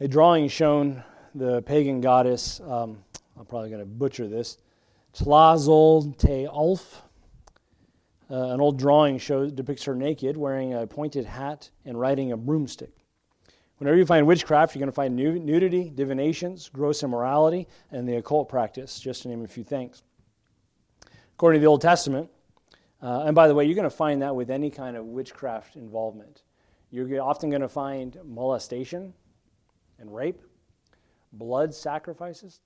[0.00, 1.04] A drawing shown
[1.34, 2.98] the pagan goddess, um,
[3.38, 4.58] I'm probably going to butcher this,
[5.16, 7.02] Tlazol Te Ulf.
[8.30, 12.36] Uh, an old drawing shows, depicts her naked, wearing a pointed hat and riding a
[12.36, 12.90] broomstick.
[13.76, 18.48] Whenever you find witchcraft, you're going to find nudity, divinations, gross immorality, and the occult
[18.48, 20.02] practice, just to name a few things.
[21.34, 22.30] According to the Old Testament,
[23.02, 25.76] uh, and by the way, you're going to find that with any kind of witchcraft
[25.76, 26.44] involvement.
[26.90, 29.12] You're often going to find molestation
[29.98, 30.40] and rape,
[31.32, 32.60] blood sacrifices,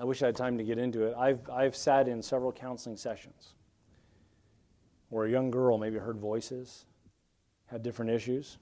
[0.00, 1.14] I wish I had time to get into it.
[1.14, 3.50] I've, I've sat in several counseling sessions
[5.10, 6.86] where a young girl maybe heard voices,
[7.66, 8.56] had different issues,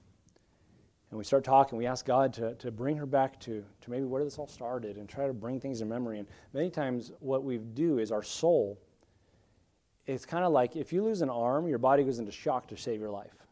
[1.11, 1.77] and we start talking.
[1.77, 4.97] We ask God to, to bring her back to, to maybe where this all started
[4.97, 6.19] and try to bring things to memory.
[6.19, 8.77] And many times, what we do is our soul,
[10.07, 12.75] it's kind of like if you lose an arm, your body goes into shock to
[12.75, 13.45] save your life.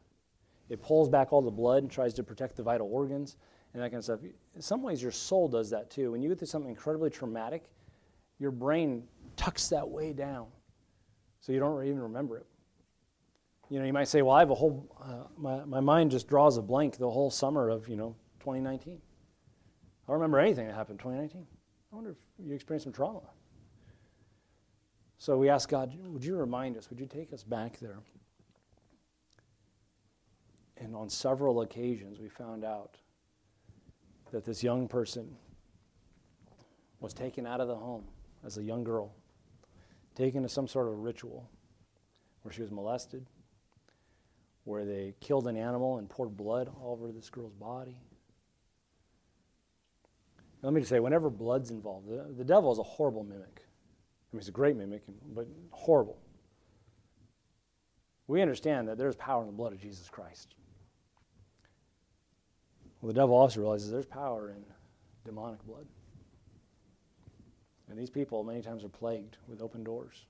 [0.70, 3.38] It pulls back all the blood and tries to protect the vital organs
[3.74, 4.20] and that kind of stuff.
[4.56, 6.12] In some ways, your soul does that too.
[6.12, 7.70] When you go through something incredibly traumatic,
[8.40, 9.04] your brain
[9.36, 10.48] tucks that way down
[11.40, 12.46] so you don't even remember it.
[13.70, 16.28] You know, you might say, well, I have a whole, uh, my, my mind just
[16.28, 18.94] draws a blank the whole summer of, you know, 2019.
[18.94, 18.98] I
[20.08, 21.46] don't remember anything that happened in 2019.
[21.92, 23.22] I wonder if you experienced some trauma.
[25.18, 26.90] So we asked God, would you remind us?
[26.90, 28.00] Would you take us back there?
[30.78, 32.98] And on several occasions, we found out
[34.32, 35.36] that this young person
[37.00, 38.04] was taken out of the home
[38.48, 39.14] as a young girl,
[40.16, 41.50] taken to some sort of ritual
[42.42, 43.28] where she was molested,
[44.64, 48.00] where they killed an animal and poured blood all over this girl's body.
[50.62, 53.62] Let me just say, whenever blood's involved, the, the devil is a horrible mimic.
[53.62, 56.18] I mean, he's a great mimic, but horrible.
[58.28, 60.56] We understand that there's power in the blood of Jesus Christ.
[63.02, 64.64] Well, the devil also realizes there's power in
[65.26, 65.86] demonic blood.
[67.90, 70.26] And these people many times are plagued with open doors.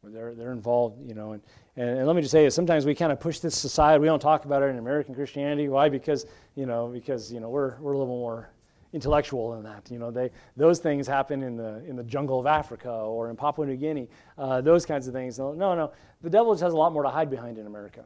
[0.00, 1.32] Where they're, they're involved, you know.
[1.32, 1.42] And,
[1.76, 4.00] and, and let me just say, sometimes we kind of push this aside.
[4.00, 5.68] We don't talk about it in American Christianity.
[5.68, 5.88] Why?
[5.88, 8.50] Because, you know, because, you know, we're, we're a little more
[8.92, 9.90] intellectual than that.
[9.90, 13.36] You know, they, those things happen in the, in the jungle of Africa or in
[13.36, 14.08] Papua New Guinea,
[14.38, 15.38] uh, those kinds of things.
[15.38, 18.04] No, no, the devil just has a lot more to hide behind in America.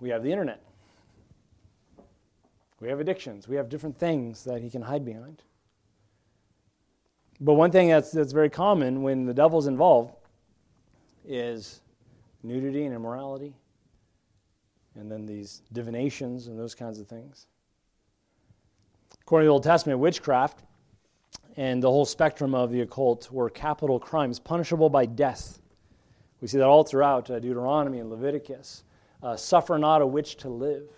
[0.00, 0.62] We have the internet.
[2.80, 3.48] We have addictions.
[3.48, 5.42] We have different things that he can hide behind.
[7.44, 10.14] But one thing that's, that's very common when the devil's involved
[11.26, 11.82] is
[12.42, 13.54] nudity and immorality,
[14.94, 17.46] and then these divinations and those kinds of things.
[19.20, 20.62] According to the Old Testament, witchcraft
[21.58, 25.60] and the whole spectrum of the occult were capital crimes, punishable by death.
[26.40, 28.84] We see that all throughout uh, Deuteronomy and Leviticus.
[29.22, 30.88] Uh, suffer not a witch to live.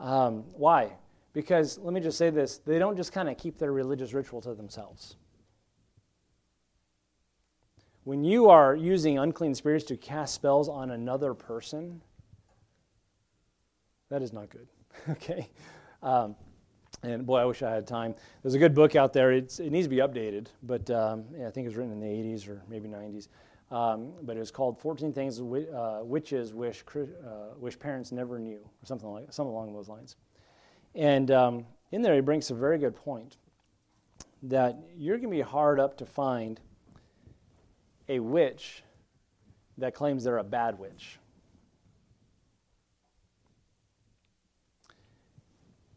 [0.00, 0.92] Um, why?
[1.38, 4.40] Because, let me just say this they don't just kind of keep their religious ritual
[4.40, 5.14] to themselves.
[8.02, 12.02] When you are using unclean spirits to cast spells on another person,
[14.08, 14.66] that is not good.
[15.10, 15.48] okay?
[16.02, 16.34] Um,
[17.04, 18.16] and boy, I wish I had time.
[18.42, 19.30] There's a good book out there.
[19.30, 22.00] It's, it needs to be updated, but um, yeah, I think it was written in
[22.00, 23.28] the 80s or maybe 90s.
[23.70, 28.58] Um, but it was called 14 Things uh, Witches Wish, uh, Wish Parents Never Knew,
[28.58, 30.16] or something, like, something along those lines.
[30.94, 33.36] And um, in there, he brings a very good point
[34.44, 36.60] that you're going to be hard up to find
[38.08, 38.82] a witch
[39.78, 41.18] that claims they're a bad witch.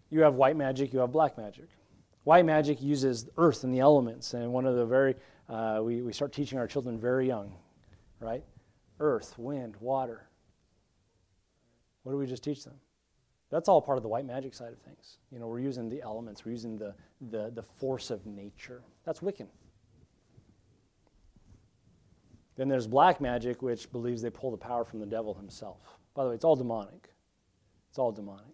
[0.10, 1.70] You have white magic, you have black magic.
[2.24, 5.16] White magic uses earth and the elements, and one of the very,
[5.50, 7.54] uh, we, we start teaching our children very young,
[8.20, 8.44] right?
[9.00, 10.28] Earth, wind, water.
[12.04, 12.76] What do we just teach them?
[13.52, 15.18] That's all part of the white magic side of things.
[15.32, 16.96] You know, we're using the elements, we're using the,
[17.30, 18.82] the, the force of nature.
[19.06, 19.48] That's Wiccan.
[22.56, 25.80] Then there's black magic, which believes they pull the power from the devil himself.
[26.14, 27.10] By the way, it's all demonic.
[27.90, 28.46] It's all demonic.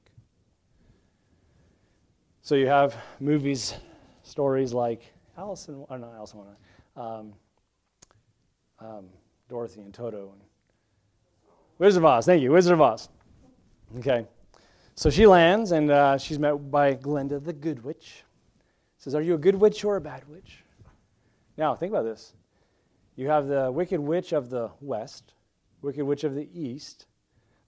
[2.42, 3.76] So you have movies,
[4.24, 6.40] stories like Allison, or not Allison,
[6.96, 7.34] um,
[8.80, 9.06] um,
[9.50, 10.42] Dorothy and Toto, and
[11.78, 12.26] Wizard of Oz.
[12.26, 13.10] Thank you, Wizard of Oz.
[14.00, 14.26] Okay,
[14.98, 18.24] so she lands and uh, she's met by Glinda, the Good Witch.
[18.98, 20.64] Says, "Are you a good witch or a bad witch?"
[21.56, 22.34] Now think about this.
[23.16, 25.34] You have the wicked witch of the west,
[25.82, 27.06] wicked witch of the east,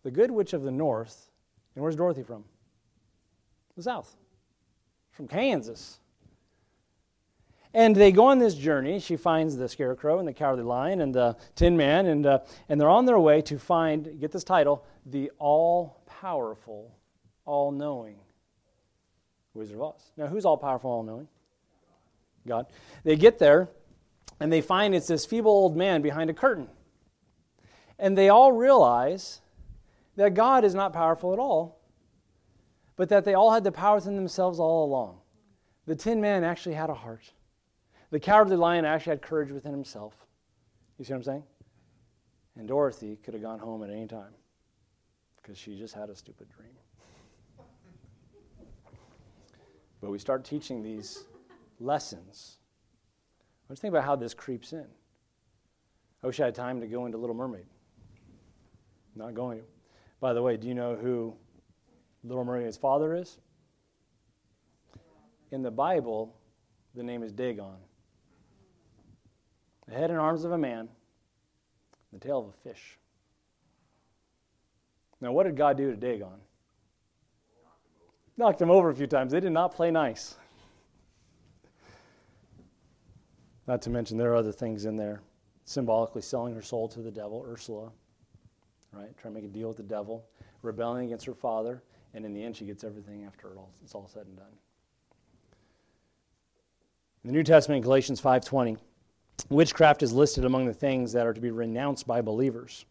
[0.04, 1.30] the good witch of the north,
[1.76, 2.44] and where's Dorothy from?
[3.78, 4.18] The south
[5.12, 6.00] from Kansas.
[7.74, 9.00] And they go on this journey.
[9.00, 12.82] She finds the scarecrow and the cowardly lion and the tin man, and, uh, and
[12.82, 16.96] they're on their way to find, get this title, the all powerful,
[17.50, 18.16] all knowing
[19.54, 20.12] Wizard of Oz.
[20.16, 21.28] Now, who's all powerful, all knowing?
[22.48, 22.68] God.
[23.04, 23.70] They get there,
[24.40, 26.68] and they find it's this feeble old man behind a curtain.
[27.98, 29.42] And they all realize
[30.16, 31.80] that God is not powerful at all,
[32.96, 35.18] but that they all had the power within themselves all along.
[35.86, 37.24] The tin man actually had a heart.
[38.12, 40.14] The cowardly lion actually had courage within himself.
[40.98, 41.44] You see what I'm saying?
[42.58, 44.34] And Dorothy could have gone home at any time
[45.42, 46.74] because she just had a stupid dream.
[50.02, 51.26] But we start teaching these
[51.80, 52.58] lessons.
[53.68, 54.86] Let's think about how this creeps in.
[56.24, 57.66] I wish I had time to go into Little Mermaid.
[59.16, 59.64] Not going to.
[60.20, 61.36] By the way, do you know who
[62.24, 63.38] Little Mermaid's father is?
[65.52, 66.36] In the Bible,
[66.96, 67.78] the name is Dagon.
[69.88, 70.90] The head and arms of a man,
[72.14, 72.98] the tail of a fish.
[75.22, 76.40] Now, what did God do to Dagon?
[78.40, 79.34] Knocked them over a few times.
[79.34, 80.38] They did not play nice.
[83.68, 85.20] Not to mention, there are other things in there,
[85.66, 87.92] symbolically selling her soul to the devil, Ursula,
[88.94, 89.10] right?
[89.18, 90.24] Trying to make a deal with the devil,
[90.62, 91.84] rebelling against her father,
[92.14, 94.58] and in the end, she gets everything after it all, it's all said and done.
[97.26, 98.78] In the New Testament, Galatians 5:20,
[99.50, 102.86] witchcraft is listed among the things that are to be renounced by believers.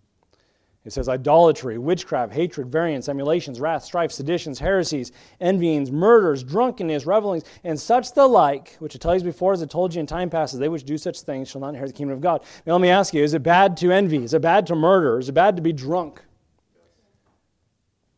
[0.84, 7.44] It says idolatry, witchcraft, hatred, variance, emulations, wrath, strife, seditions, heresies, envyings, murders, drunkenness, revelings,
[7.64, 10.30] and such the like, which I tell you before, as I told you in time
[10.30, 12.42] passes, they which do such things shall not inherit the kingdom of God.
[12.64, 14.22] Now let me ask you, is it bad to envy?
[14.22, 15.18] Is it bad to murder?
[15.18, 16.22] Is it bad to be drunk?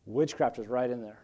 [0.05, 1.20] Witchcraft is right in there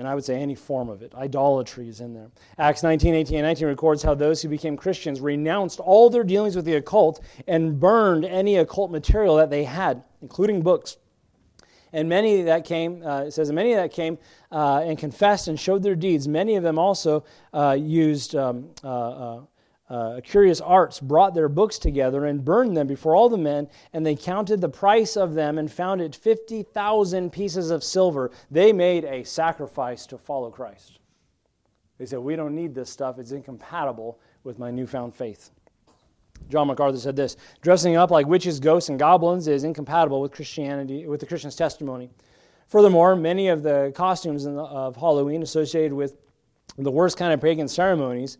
[0.00, 1.14] and I would say any form of it.
[1.14, 2.30] Idolatry is in there.
[2.58, 6.56] Acts 19, 18, and 19 records how those who became Christians renounced all their dealings
[6.56, 10.96] with the occult and burned any occult material that they had, including books.
[11.92, 14.16] And many that came, uh, it says, many that came
[14.50, 18.70] uh, and confessed and showed their deeds, many of them also uh, used um,
[19.90, 24.06] uh, curious arts brought their books together and burned them before all the men, and
[24.06, 28.30] they counted the price of them and found it 50,000 pieces of silver.
[28.52, 31.00] They made a sacrifice to follow Christ.
[31.98, 35.50] They said, We don't need this stuff, it's incompatible with my newfound faith.
[36.48, 41.06] John MacArthur said this dressing up like witches, ghosts, and goblins is incompatible with Christianity,
[41.06, 42.10] with the Christian's testimony.
[42.68, 46.16] Furthermore, many of the costumes of Halloween associated with
[46.78, 48.38] the worst kind of pagan ceremonies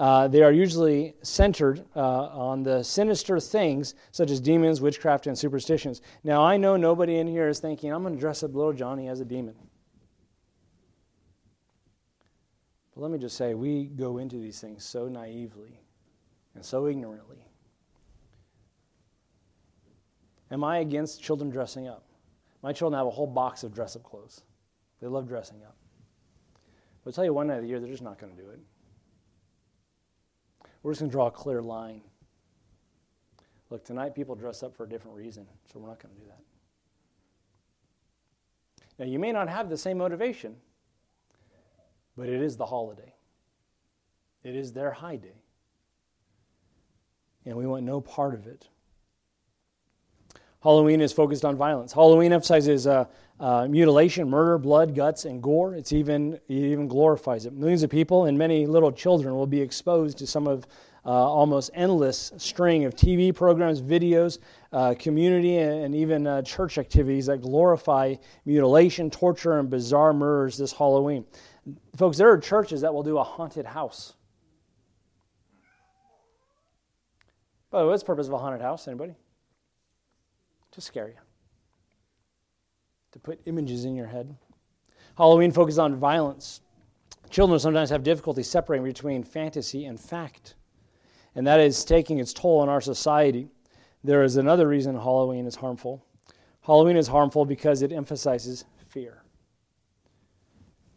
[0.00, 5.38] uh, they are usually centered uh, on the sinister things such as demons, witchcraft, and
[5.38, 6.00] superstitions.
[6.24, 9.08] Now, I know nobody in here is thinking, I'm going to dress up little Johnny
[9.08, 9.54] as a demon.
[12.94, 15.78] But let me just say, we go into these things so naively
[16.54, 17.44] and so ignorantly.
[20.50, 22.06] Am I against children dressing up?
[22.62, 24.44] My children have a whole box of dress up clothes.
[25.02, 25.76] They love dressing up.
[27.04, 28.48] But I'll tell you one night of the year, they're just not going to do
[28.48, 28.60] it.
[30.82, 32.00] We're just going to draw a clear line.
[33.68, 36.26] Look, tonight people dress up for a different reason, so we're not going to do
[36.26, 36.40] that.
[38.98, 40.56] Now, you may not have the same motivation,
[42.16, 43.14] but it is the holiday.
[44.42, 45.42] It is their high day.
[47.46, 48.68] And we want no part of it.
[50.62, 51.92] Halloween is focused on violence.
[51.92, 53.06] Halloween emphasizes uh,
[53.38, 55.74] uh, mutilation, murder, blood, guts, and gore.
[55.74, 57.54] It's even, it even glorifies it.
[57.54, 60.66] Millions of people and many little children will be exposed to some of
[61.06, 64.38] uh, almost endless string of TV programs, videos,
[64.72, 70.72] uh, community, and even uh, church activities that glorify mutilation, torture, and bizarre murders this
[70.72, 71.24] Halloween.
[71.96, 74.12] Folks, there are churches that will do a haunted house.
[77.70, 78.86] By the way, what's the purpose of a haunted house?
[78.86, 79.14] Anybody?
[80.72, 81.20] To scare you
[83.12, 84.34] to put images in your head.
[85.16, 86.60] Halloween focuses on violence.
[87.28, 90.54] Children sometimes have difficulty separating between fantasy and fact,
[91.34, 93.48] and that is taking its toll on our society.
[94.02, 96.04] There is another reason Halloween is harmful.
[96.62, 99.22] Halloween is harmful because it emphasizes fear.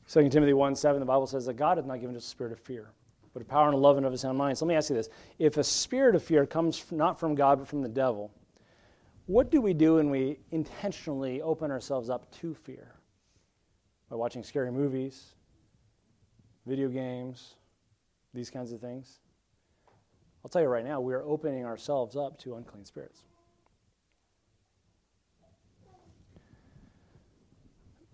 [0.10, 2.52] 2 Timothy 1 7, the Bible says that God hath not given us a spirit
[2.52, 2.92] of fear,
[3.34, 4.58] but a power and a love and of a sound mind.
[4.58, 5.10] So let me ask you this.
[5.40, 8.32] If a spirit of fear comes not from God but from the devil,
[9.26, 12.96] what do we do when we intentionally open ourselves up to fear?
[14.10, 15.34] By watching scary movies,
[16.66, 17.56] video games,
[18.34, 19.20] these kinds of things?
[20.44, 23.22] I'll tell you right now, we are opening ourselves up to unclean spirits.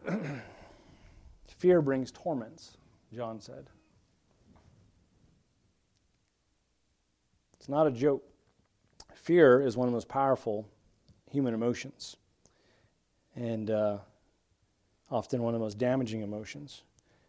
[1.58, 2.78] Fear brings torments,
[3.14, 3.70] John said.
[7.60, 8.24] It's not a joke.
[9.16, 10.70] Fear is one of the most powerful
[11.32, 12.18] human emotions,
[13.36, 13.98] and uh,
[15.12, 16.84] often one of the most damaging emotions.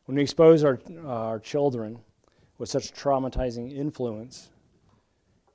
[0.06, 1.98] When we expose our, uh, our children
[2.58, 4.50] with such traumatizing influence,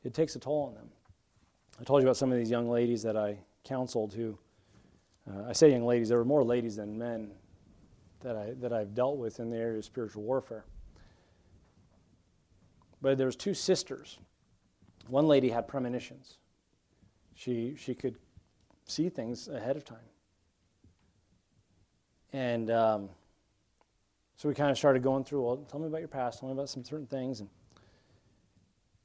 [0.03, 0.89] it takes a toll on them.
[1.79, 4.37] I told you about some of these young ladies that I counseled who,
[5.29, 7.31] uh, I say young ladies, there were more ladies than men
[8.21, 10.63] that, I, that I've dealt with in the area of spiritual warfare.
[13.01, 14.19] But there was two sisters.
[15.07, 16.37] One lady had premonitions.
[17.35, 18.15] She, she could
[18.85, 19.97] see things ahead of time.
[22.33, 23.09] And um,
[24.37, 26.53] so we kind of started going through, well, tell me about your past, tell me
[26.53, 27.39] about some certain things.
[27.39, 27.49] And,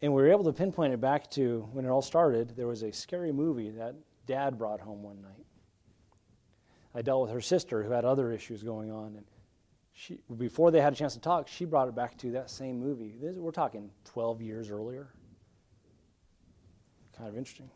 [0.03, 2.57] and we were able to pinpoint it back to when it all started.
[2.57, 3.95] There was a scary movie that
[4.27, 5.47] dad brought home one night.
[6.95, 9.15] I dealt with her sister who had other issues going on.
[9.17, 9.25] And
[9.93, 12.81] she, before they had a chance to talk, she brought it back to that same
[12.81, 13.15] movie.
[13.21, 15.09] This, we're talking 12 years earlier.
[17.17, 17.71] Kind of interesting.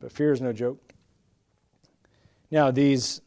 [0.00, 0.92] But fear is no joke.
[2.50, 3.20] Now, these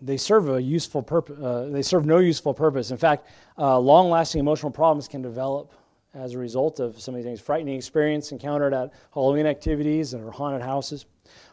[0.00, 1.38] they serve a useful purpose.
[1.42, 2.90] Uh, they serve no useful purpose.
[2.90, 3.26] In fact,
[3.58, 5.72] uh, long-lasting emotional problems can develop
[6.14, 7.40] as a result of some of these things.
[7.40, 11.06] Frightening experience encountered at Halloween activities or haunted houses.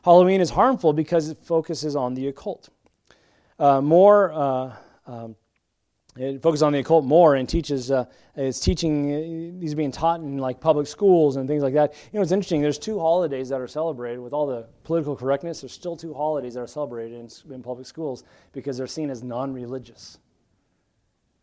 [0.03, 2.69] Halloween is harmful because it focuses on the occult.
[3.57, 4.75] Uh, more, uh,
[5.07, 5.35] um,
[6.17, 8.05] it focuses on the occult more and teaches, uh,
[8.35, 11.93] it's teaching, uh, these being taught in like public schools and things like that.
[12.13, 15.61] You know, it's interesting, there's two holidays that are celebrated with all the political correctness.
[15.61, 19.23] There's still two holidays that are celebrated in, in public schools because they're seen as
[19.23, 20.17] non religious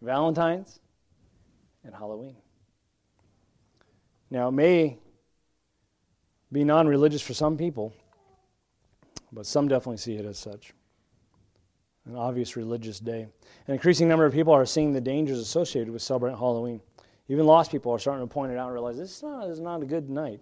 [0.01, 0.81] Valentine's
[1.85, 2.37] and Halloween.
[4.31, 4.99] Now, it may
[6.51, 7.93] be non religious for some people,
[9.31, 10.73] but some definitely see it as such.
[12.07, 13.29] An obvious religious day.
[13.67, 16.81] An increasing number of people are seeing the dangers associated with celebrating Halloween.
[17.29, 19.55] Even lost people are starting to point it out and realize this is not, this
[19.55, 20.41] is not a good night.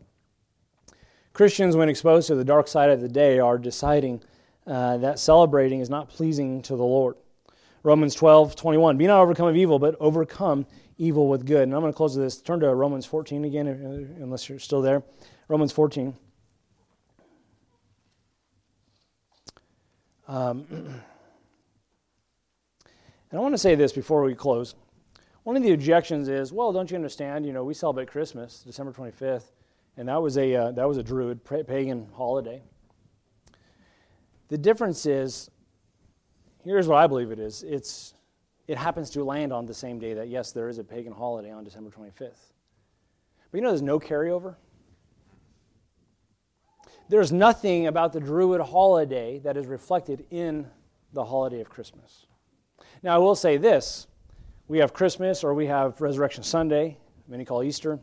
[1.33, 4.23] Christians, when exposed to the dark side of the day, are deciding
[4.67, 7.17] uh, that celebrating is not pleasing to the Lord.
[7.83, 8.97] Romans 12, 21.
[8.97, 10.67] Be not overcome of evil, but overcome
[10.99, 11.63] evil with good.
[11.63, 12.41] And I'm going to close with this.
[12.41, 13.67] Turn to Romans 14 again,
[14.21, 15.03] unless you're still there.
[15.49, 16.15] Romans 14.
[20.29, 21.01] Um,
[23.31, 24.75] and I want to say this before we close.
[25.45, 27.47] One of the objections is, well, don't you understand?
[27.47, 29.53] You know, we celebrate Christmas, December 25th,
[29.97, 32.63] and that was a uh, that was a Druid pagan holiday.
[34.49, 35.51] The difference is,
[36.65, 37.63] here's what I believe it is.
[37.63, 38.15] It's
[38.67, 41.51] it happens to land on the same day that yes, there is a pagan holiday
[41.51, 42.53] on December 25th.
[43.51, 44.57] But you know, there's no carryover.
[47.09, 50.69] There's nothing about the Druid holiday that is reflected in
[51.13, 52.27] the holiday of Christmas.
[53.03, 54.07] Now, I will say this
[54.69, 56.97] we have Christmas or we have Resurrection Sunday,
[57.27, 57.99] many call Easter.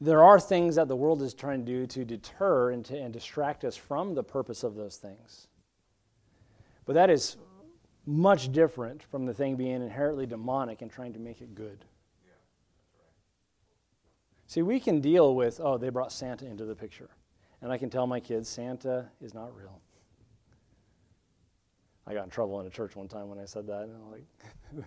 [0.00, 3.12] There are things that the world is trying to do to deter and, to, and
[3.12, 5.48] distract us from the purpose of those things.
[6.84, 7.36] But that is
[8.04, 11.84] much different from the thing being inherently demonic and trying to make it good.
[14.46, 17.08] See, we can deal with, oh, they brought Santa into the picture.
[17.62, 19.80] And I can tell my kids, Santa is not real.
[22.06, 23.82] I got in trouble in a church one time when I said that.
[23.82, 24.24] And I'm like,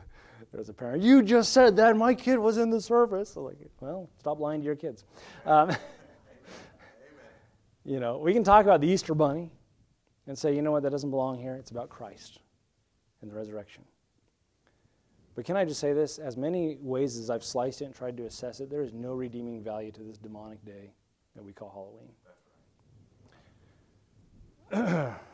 [0.51, 1.97] there was a parent, you just said that.
[1.97, 3.35] My kid was in the service.
[3.35, 5.03] I'm like, well, stop lying to your kids.
[5.45, 5.75] Um,
[7.85, 9.51] you know, we can talk about the Easter bunny
[10.27, 11.55] and say, you know what, that doesn't belong here.
[11.55, 12.39] It's about Christ
[13.21, 13.83] and the resurrection.
[15.35, 16.19] But can I just say this?
[16.19, 19.13] As many ways as I've sliced it and tried to assess it, there is no
[19.13, 20.93] redeeming value to this demonic day
[21.35, 21.99] that we call
[24.71, 25.05] Halloween.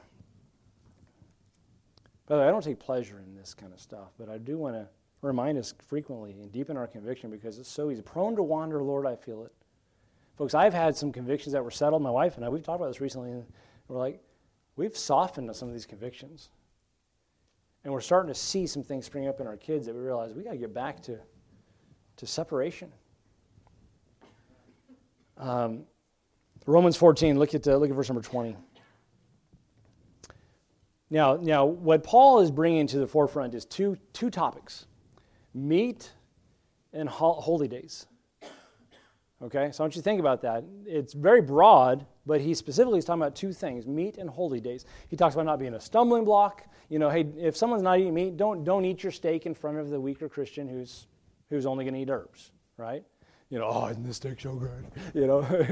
[2.28, 4.57] By the way, I don't take pleasure in this kind of stuff, but I do
[4.57, 4.88] want to
[5.21, 8.01] remind us frequently and deepen our conviction because it's so easy.
[8.01, 9.51] Prone to wander, Lord, I feel it.
[10.38, 12.01] Folks, I've had some convictions that were settled.
[12.01, 13.45] My wife and I, we've talked about this recently, and
[13.88, 14.21] we're like,
[14.76, 16.49] we've softened some of these convictions.
[17.84, 20.34] And we're starting to see some things spring up in our kids that we realize
[20.34, 21.19] we got to get back to,
[22.17, 22.91] to separation.
[25.38, 25.84] Um,
[26.65, 28.57] Romans 14, look at, uh, look at verse number 20.
[31.10, 34.86] Now, now, what Paul is bringing to the forefront is two, two topics
[35.53, 36.12] meat
[36.93, 38.08] and ho- holy days.
[39.41, 40.64] Okay, so I want you to think about that.
[40.86, 44.86] It's very broad, but he specifically is talking about two things meat and holy days.
[45.10, 46.64] He talks about not being a stumbling block.
[46.89, 49.78] You know, hey, if someone's not eating meat, don't, don't eat your steak in front
[49.78, 51.08] of the weaker Christian who's,
[51.49, 53.03] who's only going to eat herbs, right?
[53.49, 54.86] You know, oh, isn't this steak so good?
[55.14, 55.68] You know,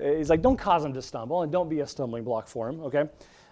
[0.16, 2.80] he's like, don't cause him to stumble and don't be a stumbling block for him,
[2.80, 3.04] okay?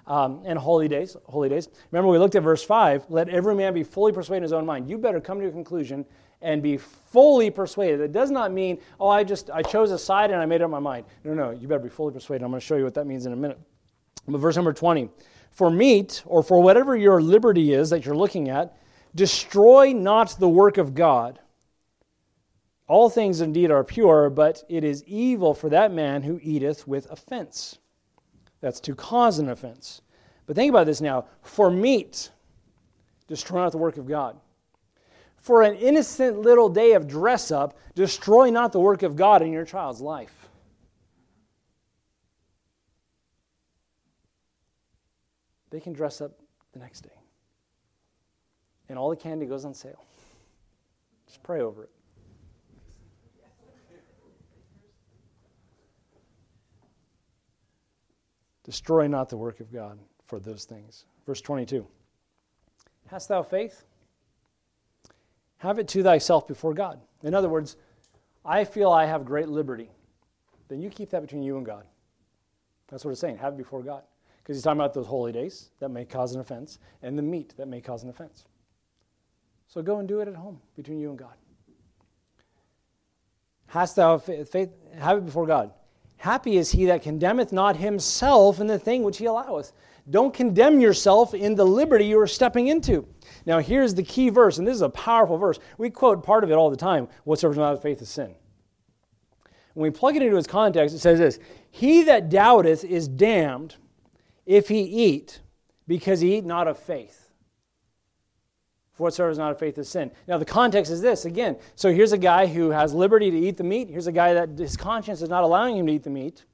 [0.06, 1.68] Um, and holy days, holy days.
[1.92, 4.66] Remember, we looked at verse 5 let every man be fully persuaded in his own
[4.66, 4.90] mind.
[4.90, 6.04] You better come to a conclusion
[6.42, 8.00] and be fully persuaded.
[8.00, 10.70] It does not mean, oh, I just I chose a side and I made up
[10.70, 11.06] my mind.
[11.24, 12.44] No, no, you better be fully persuaded.
[12.44, 13.60] I'm going to show you what that means in a minute.
[14.26, 15.08] But verse number 20.
[15.52, 18.76] For meat, or for whatever your liberty is that you're looking at,
[19.14, 21.38] destroy not the work of God.
[22.88, 27.10] All things indeed are pure, but it is evil for that man who eateth with
[27.10, 27.78] offense.
[28.62, 30.00] That's to cause an offense.
[30.46, 31.26] But think about this now.
[31.42, 32.30] For meat,
[33.28, 34.38] destroy not the work of God
[35.42, 39.52] for an innocent little day of dress up, destroy not the work of God in
[39.52, 40.48] your child's life.
[45.70, 46.30] They can dress up
[46.72, 47.18] the next day.
[48.88, 50.04] And all the candy goes on sale.
[51.26, 51.90] Just pray over it.
[58.64, 61.04] Destroy not the work of God for those things.
[61.26, 61.86] Verse 22
[63.06, 63.84] Hast thou faith?
[65.58, 67.00] Have it to thyself before God.
[67.22, 67.76] In other words,
[68.44, 69.90] I feel I have great liberty.
[70.68, 71.84] Then you keep that between you and God.
[72.88, 73.38] That's what it's saying.
[73.38, 74.02] Have it before God.
[74.38, 77.54] Because he's talking about those holy days that may cause an offense and the meat
[77.56, 78.46] that may cause an offense.
[79.68, 81.34] So go and do it at home between you and God.
[83.66, 84.70] Hast thou faith?
[84.98, 85.72] Have it before God.
[86.22, 89.72] Happy is he that condemneth not himself in the thing which he alloweth.
[90.08, 93.08] Don't condemn yourself in the liberty you are stepping into.
[93.44, 95.58] Now, here's the key verse, and this is a powerful verse.
[95.78, 98.36] We quote part of it all the time whatsoever is not of faith is sin.
[99.74, 101.40] When we plug it into its context, it says this
[101.72, 103.74] He that doubteth is damned
[104.46, 105.40] if he eat,
[105.88, 107.21] because he eat not of faith.
[108.94, 110.10] For whatsoever is not of faith is sin.
[110.28, 111.56] Now, the context is this again.
[111.76, 113.88] So here's a guy who has liberty to eat the meat.
[113.88, 116.44] Here's a guy that his conscience is not allowing him to eat the meat.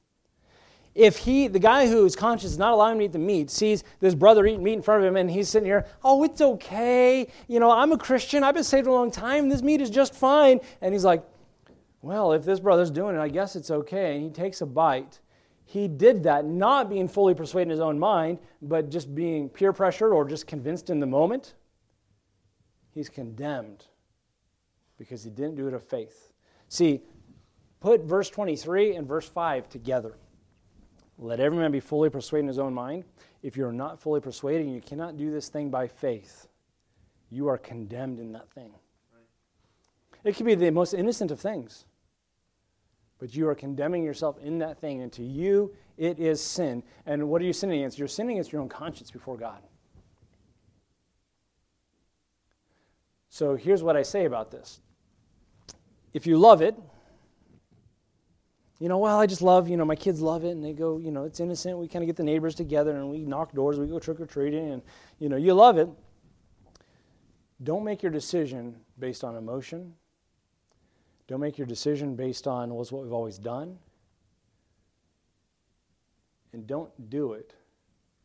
[0.95, 3.82] If he, the guy whose conscience is not allowing him to eat the meat, sees
[4.01, 7.26] this brother eating meat in front of him and he's sitting here, oh, it's okay.
[7.49, 8.45] You know, I'm a Christian.
[8.45, 9.49] I've been saved a long time.
[9.49, 10.61] This meat is just fine.
[10.80, 11.24] And he's like,
[12.03, 14.14] well, if this brother's doing it, I guess it's okay.
[14.14, 15.18] And he takes a bite.
[15.64, 19.72] He did that not being fully persuaded in his own mind, but just being peer
[19.72, 21.55] pressured or just convinced in the moment
[22.99, 23.84] he's condemned
[24.99, 26.32] because he didn't do it of faith.
[26.68, 27.01] See,
[27.80, 30.18] put verse 23 and verse 5 together.
[31.16, 33.05] Let every man be fully persuaded in his own mind.
[33.42, 36.49] If you're not fully persuaded and you cannot do this thing by faith,
[37.30, 38.72] you are condemned in that thing.
[40.24, 41.84] It could be the most innocent of things,
[43.20, 46.82] but you are condemning yourself in that thing, and to you, it is sin.
[47.07, 47.99] And what are you sinning against?
[47.99, 49.62] You're sinning against your own conscience before God.
[53.29, 54.81] So here's what I say about this.
[56.12, 56.74] If you love it,
[58.79, 60.99] you know, well, I just love, you know, my kids love it and they go,
[60.99, 61.79] you know, it's innocent.
[61.79, 64.26] We kind of get the neighbors together and we knock doors, we go trick or
[64.26, 64.83] treating, and,
[65.18, 65.89] you know, you love it.
[67.62, 69.95] Don't make your decision based on emotion.
[71.26, 73.79] Don't make your decision based on what's what we've always done.
[76.53, 77.55] And don't do it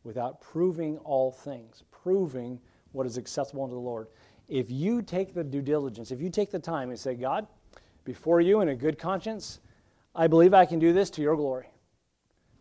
[0.04, 2.60] without proving all things, proving
[2.92, 4.06] what is acceptable unto the Lord
[4.48, 7.46] if you take the due diligence, if you take the time and say, God,
[8.04, 9.60] before you in a good conscience,
[10.14, 11.66] I believe I can do this to your glory.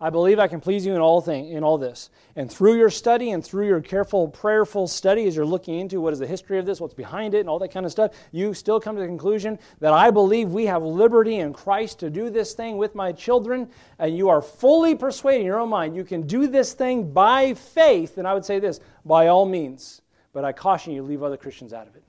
[0.02, 2.10] I believe I can please you in all thing in all this.
[2.36, 6.12] And through your study and through your careful prayerful study as you're looking into what
[6.12, 8.54] is the history of this, what's behind it and all that kind of stuff, you
[8.54, 12.30] still come to the conclusion that I believe we have liberty in Christ to do
[12.30, 16.04] this thing with my children and you are fully persuaded in your own mind you
[16.04, 20.02] can do this thing by faith, and I would say this, by all means
[20.34, 22.04] but I caution you, leave other Christians out of it.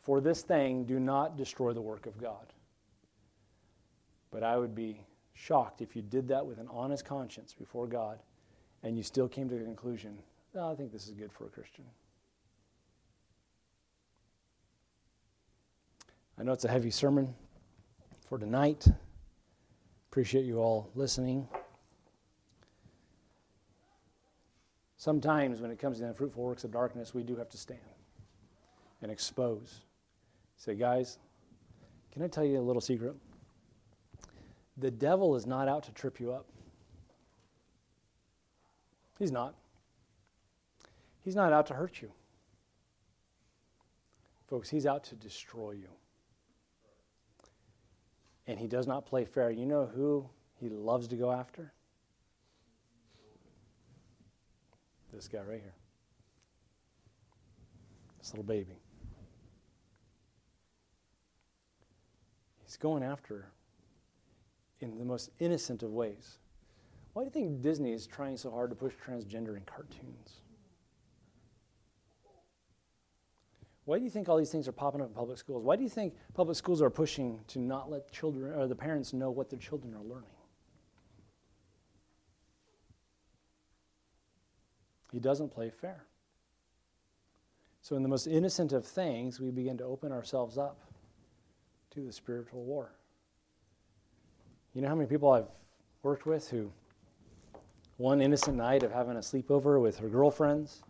[0.00, 2.52] For this thing, do not destroy the work of God.
[4.32, 5.00] But I would be
[5.34, 8.18] shocked if you did that with an honest conscience before God
[8.82, 10.18] and you still came to the conclusion,
[10.56, 11.84] oh, I think this is good for a Christian.
[16.38, 17.32] I know it's a heavy sermon
[18.28, 18.86] for tonight.
[20.10, 21.46] Appreciate you all listening.
[25.02, 27.80] Sometimes, when it comes to the fruitful works of darkness, we do have to stand
[29.02, 29.80] and expose.
[30.56, 31.18] Say, guys,
[32.12, 33.16] can I tell you a little secret?
[34.76, 36.46] The devil is not out to trip you up.
[39.18, 39.56] He's not.
[41.24, 42.12] He's not out to hurt you.
[44.46, 45.88] Folks, he's out to destroy you.
[48.46, 49.50] And he does not play fair.
[49.50, 50.30] You know who
[50.60, 51.72] he loves to go after?
[55.12, 55.74] This guy right here.
[58.18, 58.78] This little baby.
[62.64, 63.48] He's going after
[64.80, 66.38] in the most innocent of ways.
[67.12, 70.40] Why do you think Disney is trying so hard to push transgender in cartoons?
[73.84, 75.64] Why do you think all these things are popping up in public schools?
[75.64, 79.12] Why do you think public schools are pushing to not let children or the parents
[79.12, 80.30] know what their children are learning?
[85.12, 86.06] He doesn't play fair.
[87.82, 90.78] So, in the most innocent of things, we begin to open ourselves up
[91.90, 92.92] to the spiritual war.
[94.72, 95.48] You know how many people I've
[96.02, 96.72] worked with who,
[97.98, 100.82] one innocent night of having a sleepover with her girlfriends,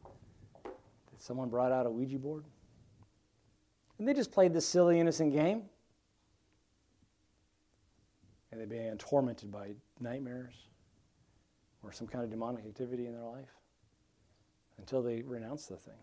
[1.19, 2.45] someone brought out a Ouija board?
[3.99, 5.63] And they just played this silly, innocent game.
[8.53, 10.55] And they began tormented by nightmares
[11.83, 13.49] or some kind of demonic activity in their life
[14.83, 15.95] until they renounce the thing.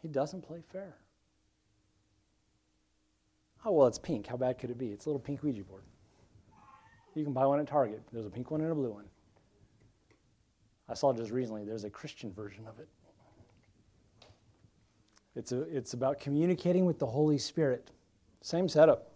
[0.00, 0.94] He doesn't play fair.
[3.64, 4.28] Oh, well, it's pink.
[4.28, 4.88] How bad could it be?
[4.88, 5.82] It's a little pink Ouija board.
[7.16, 8.00] You can buy one at Target.
[8.12, 9.06] There's a pink one and a blue one.
[10.88, 12.88] I saw just recently there's a Christian version of it.
[15.34, 17.90] It's, a, it's about communicating with the Holy Spirit.
[18.40, 19.10] Same setup.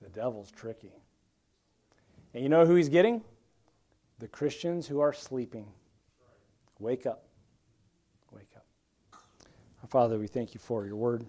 [0.00, 0.94] The devil's tricky.
[2.34, 3.22] And you know who he's getting?
[4.22, 5.66] The Christians who are sleeping.
[6.78, 7.24] Wake up.
[8.30, 8.64] Wake up.
[9.88, 11.26] Father, we thank you for your word.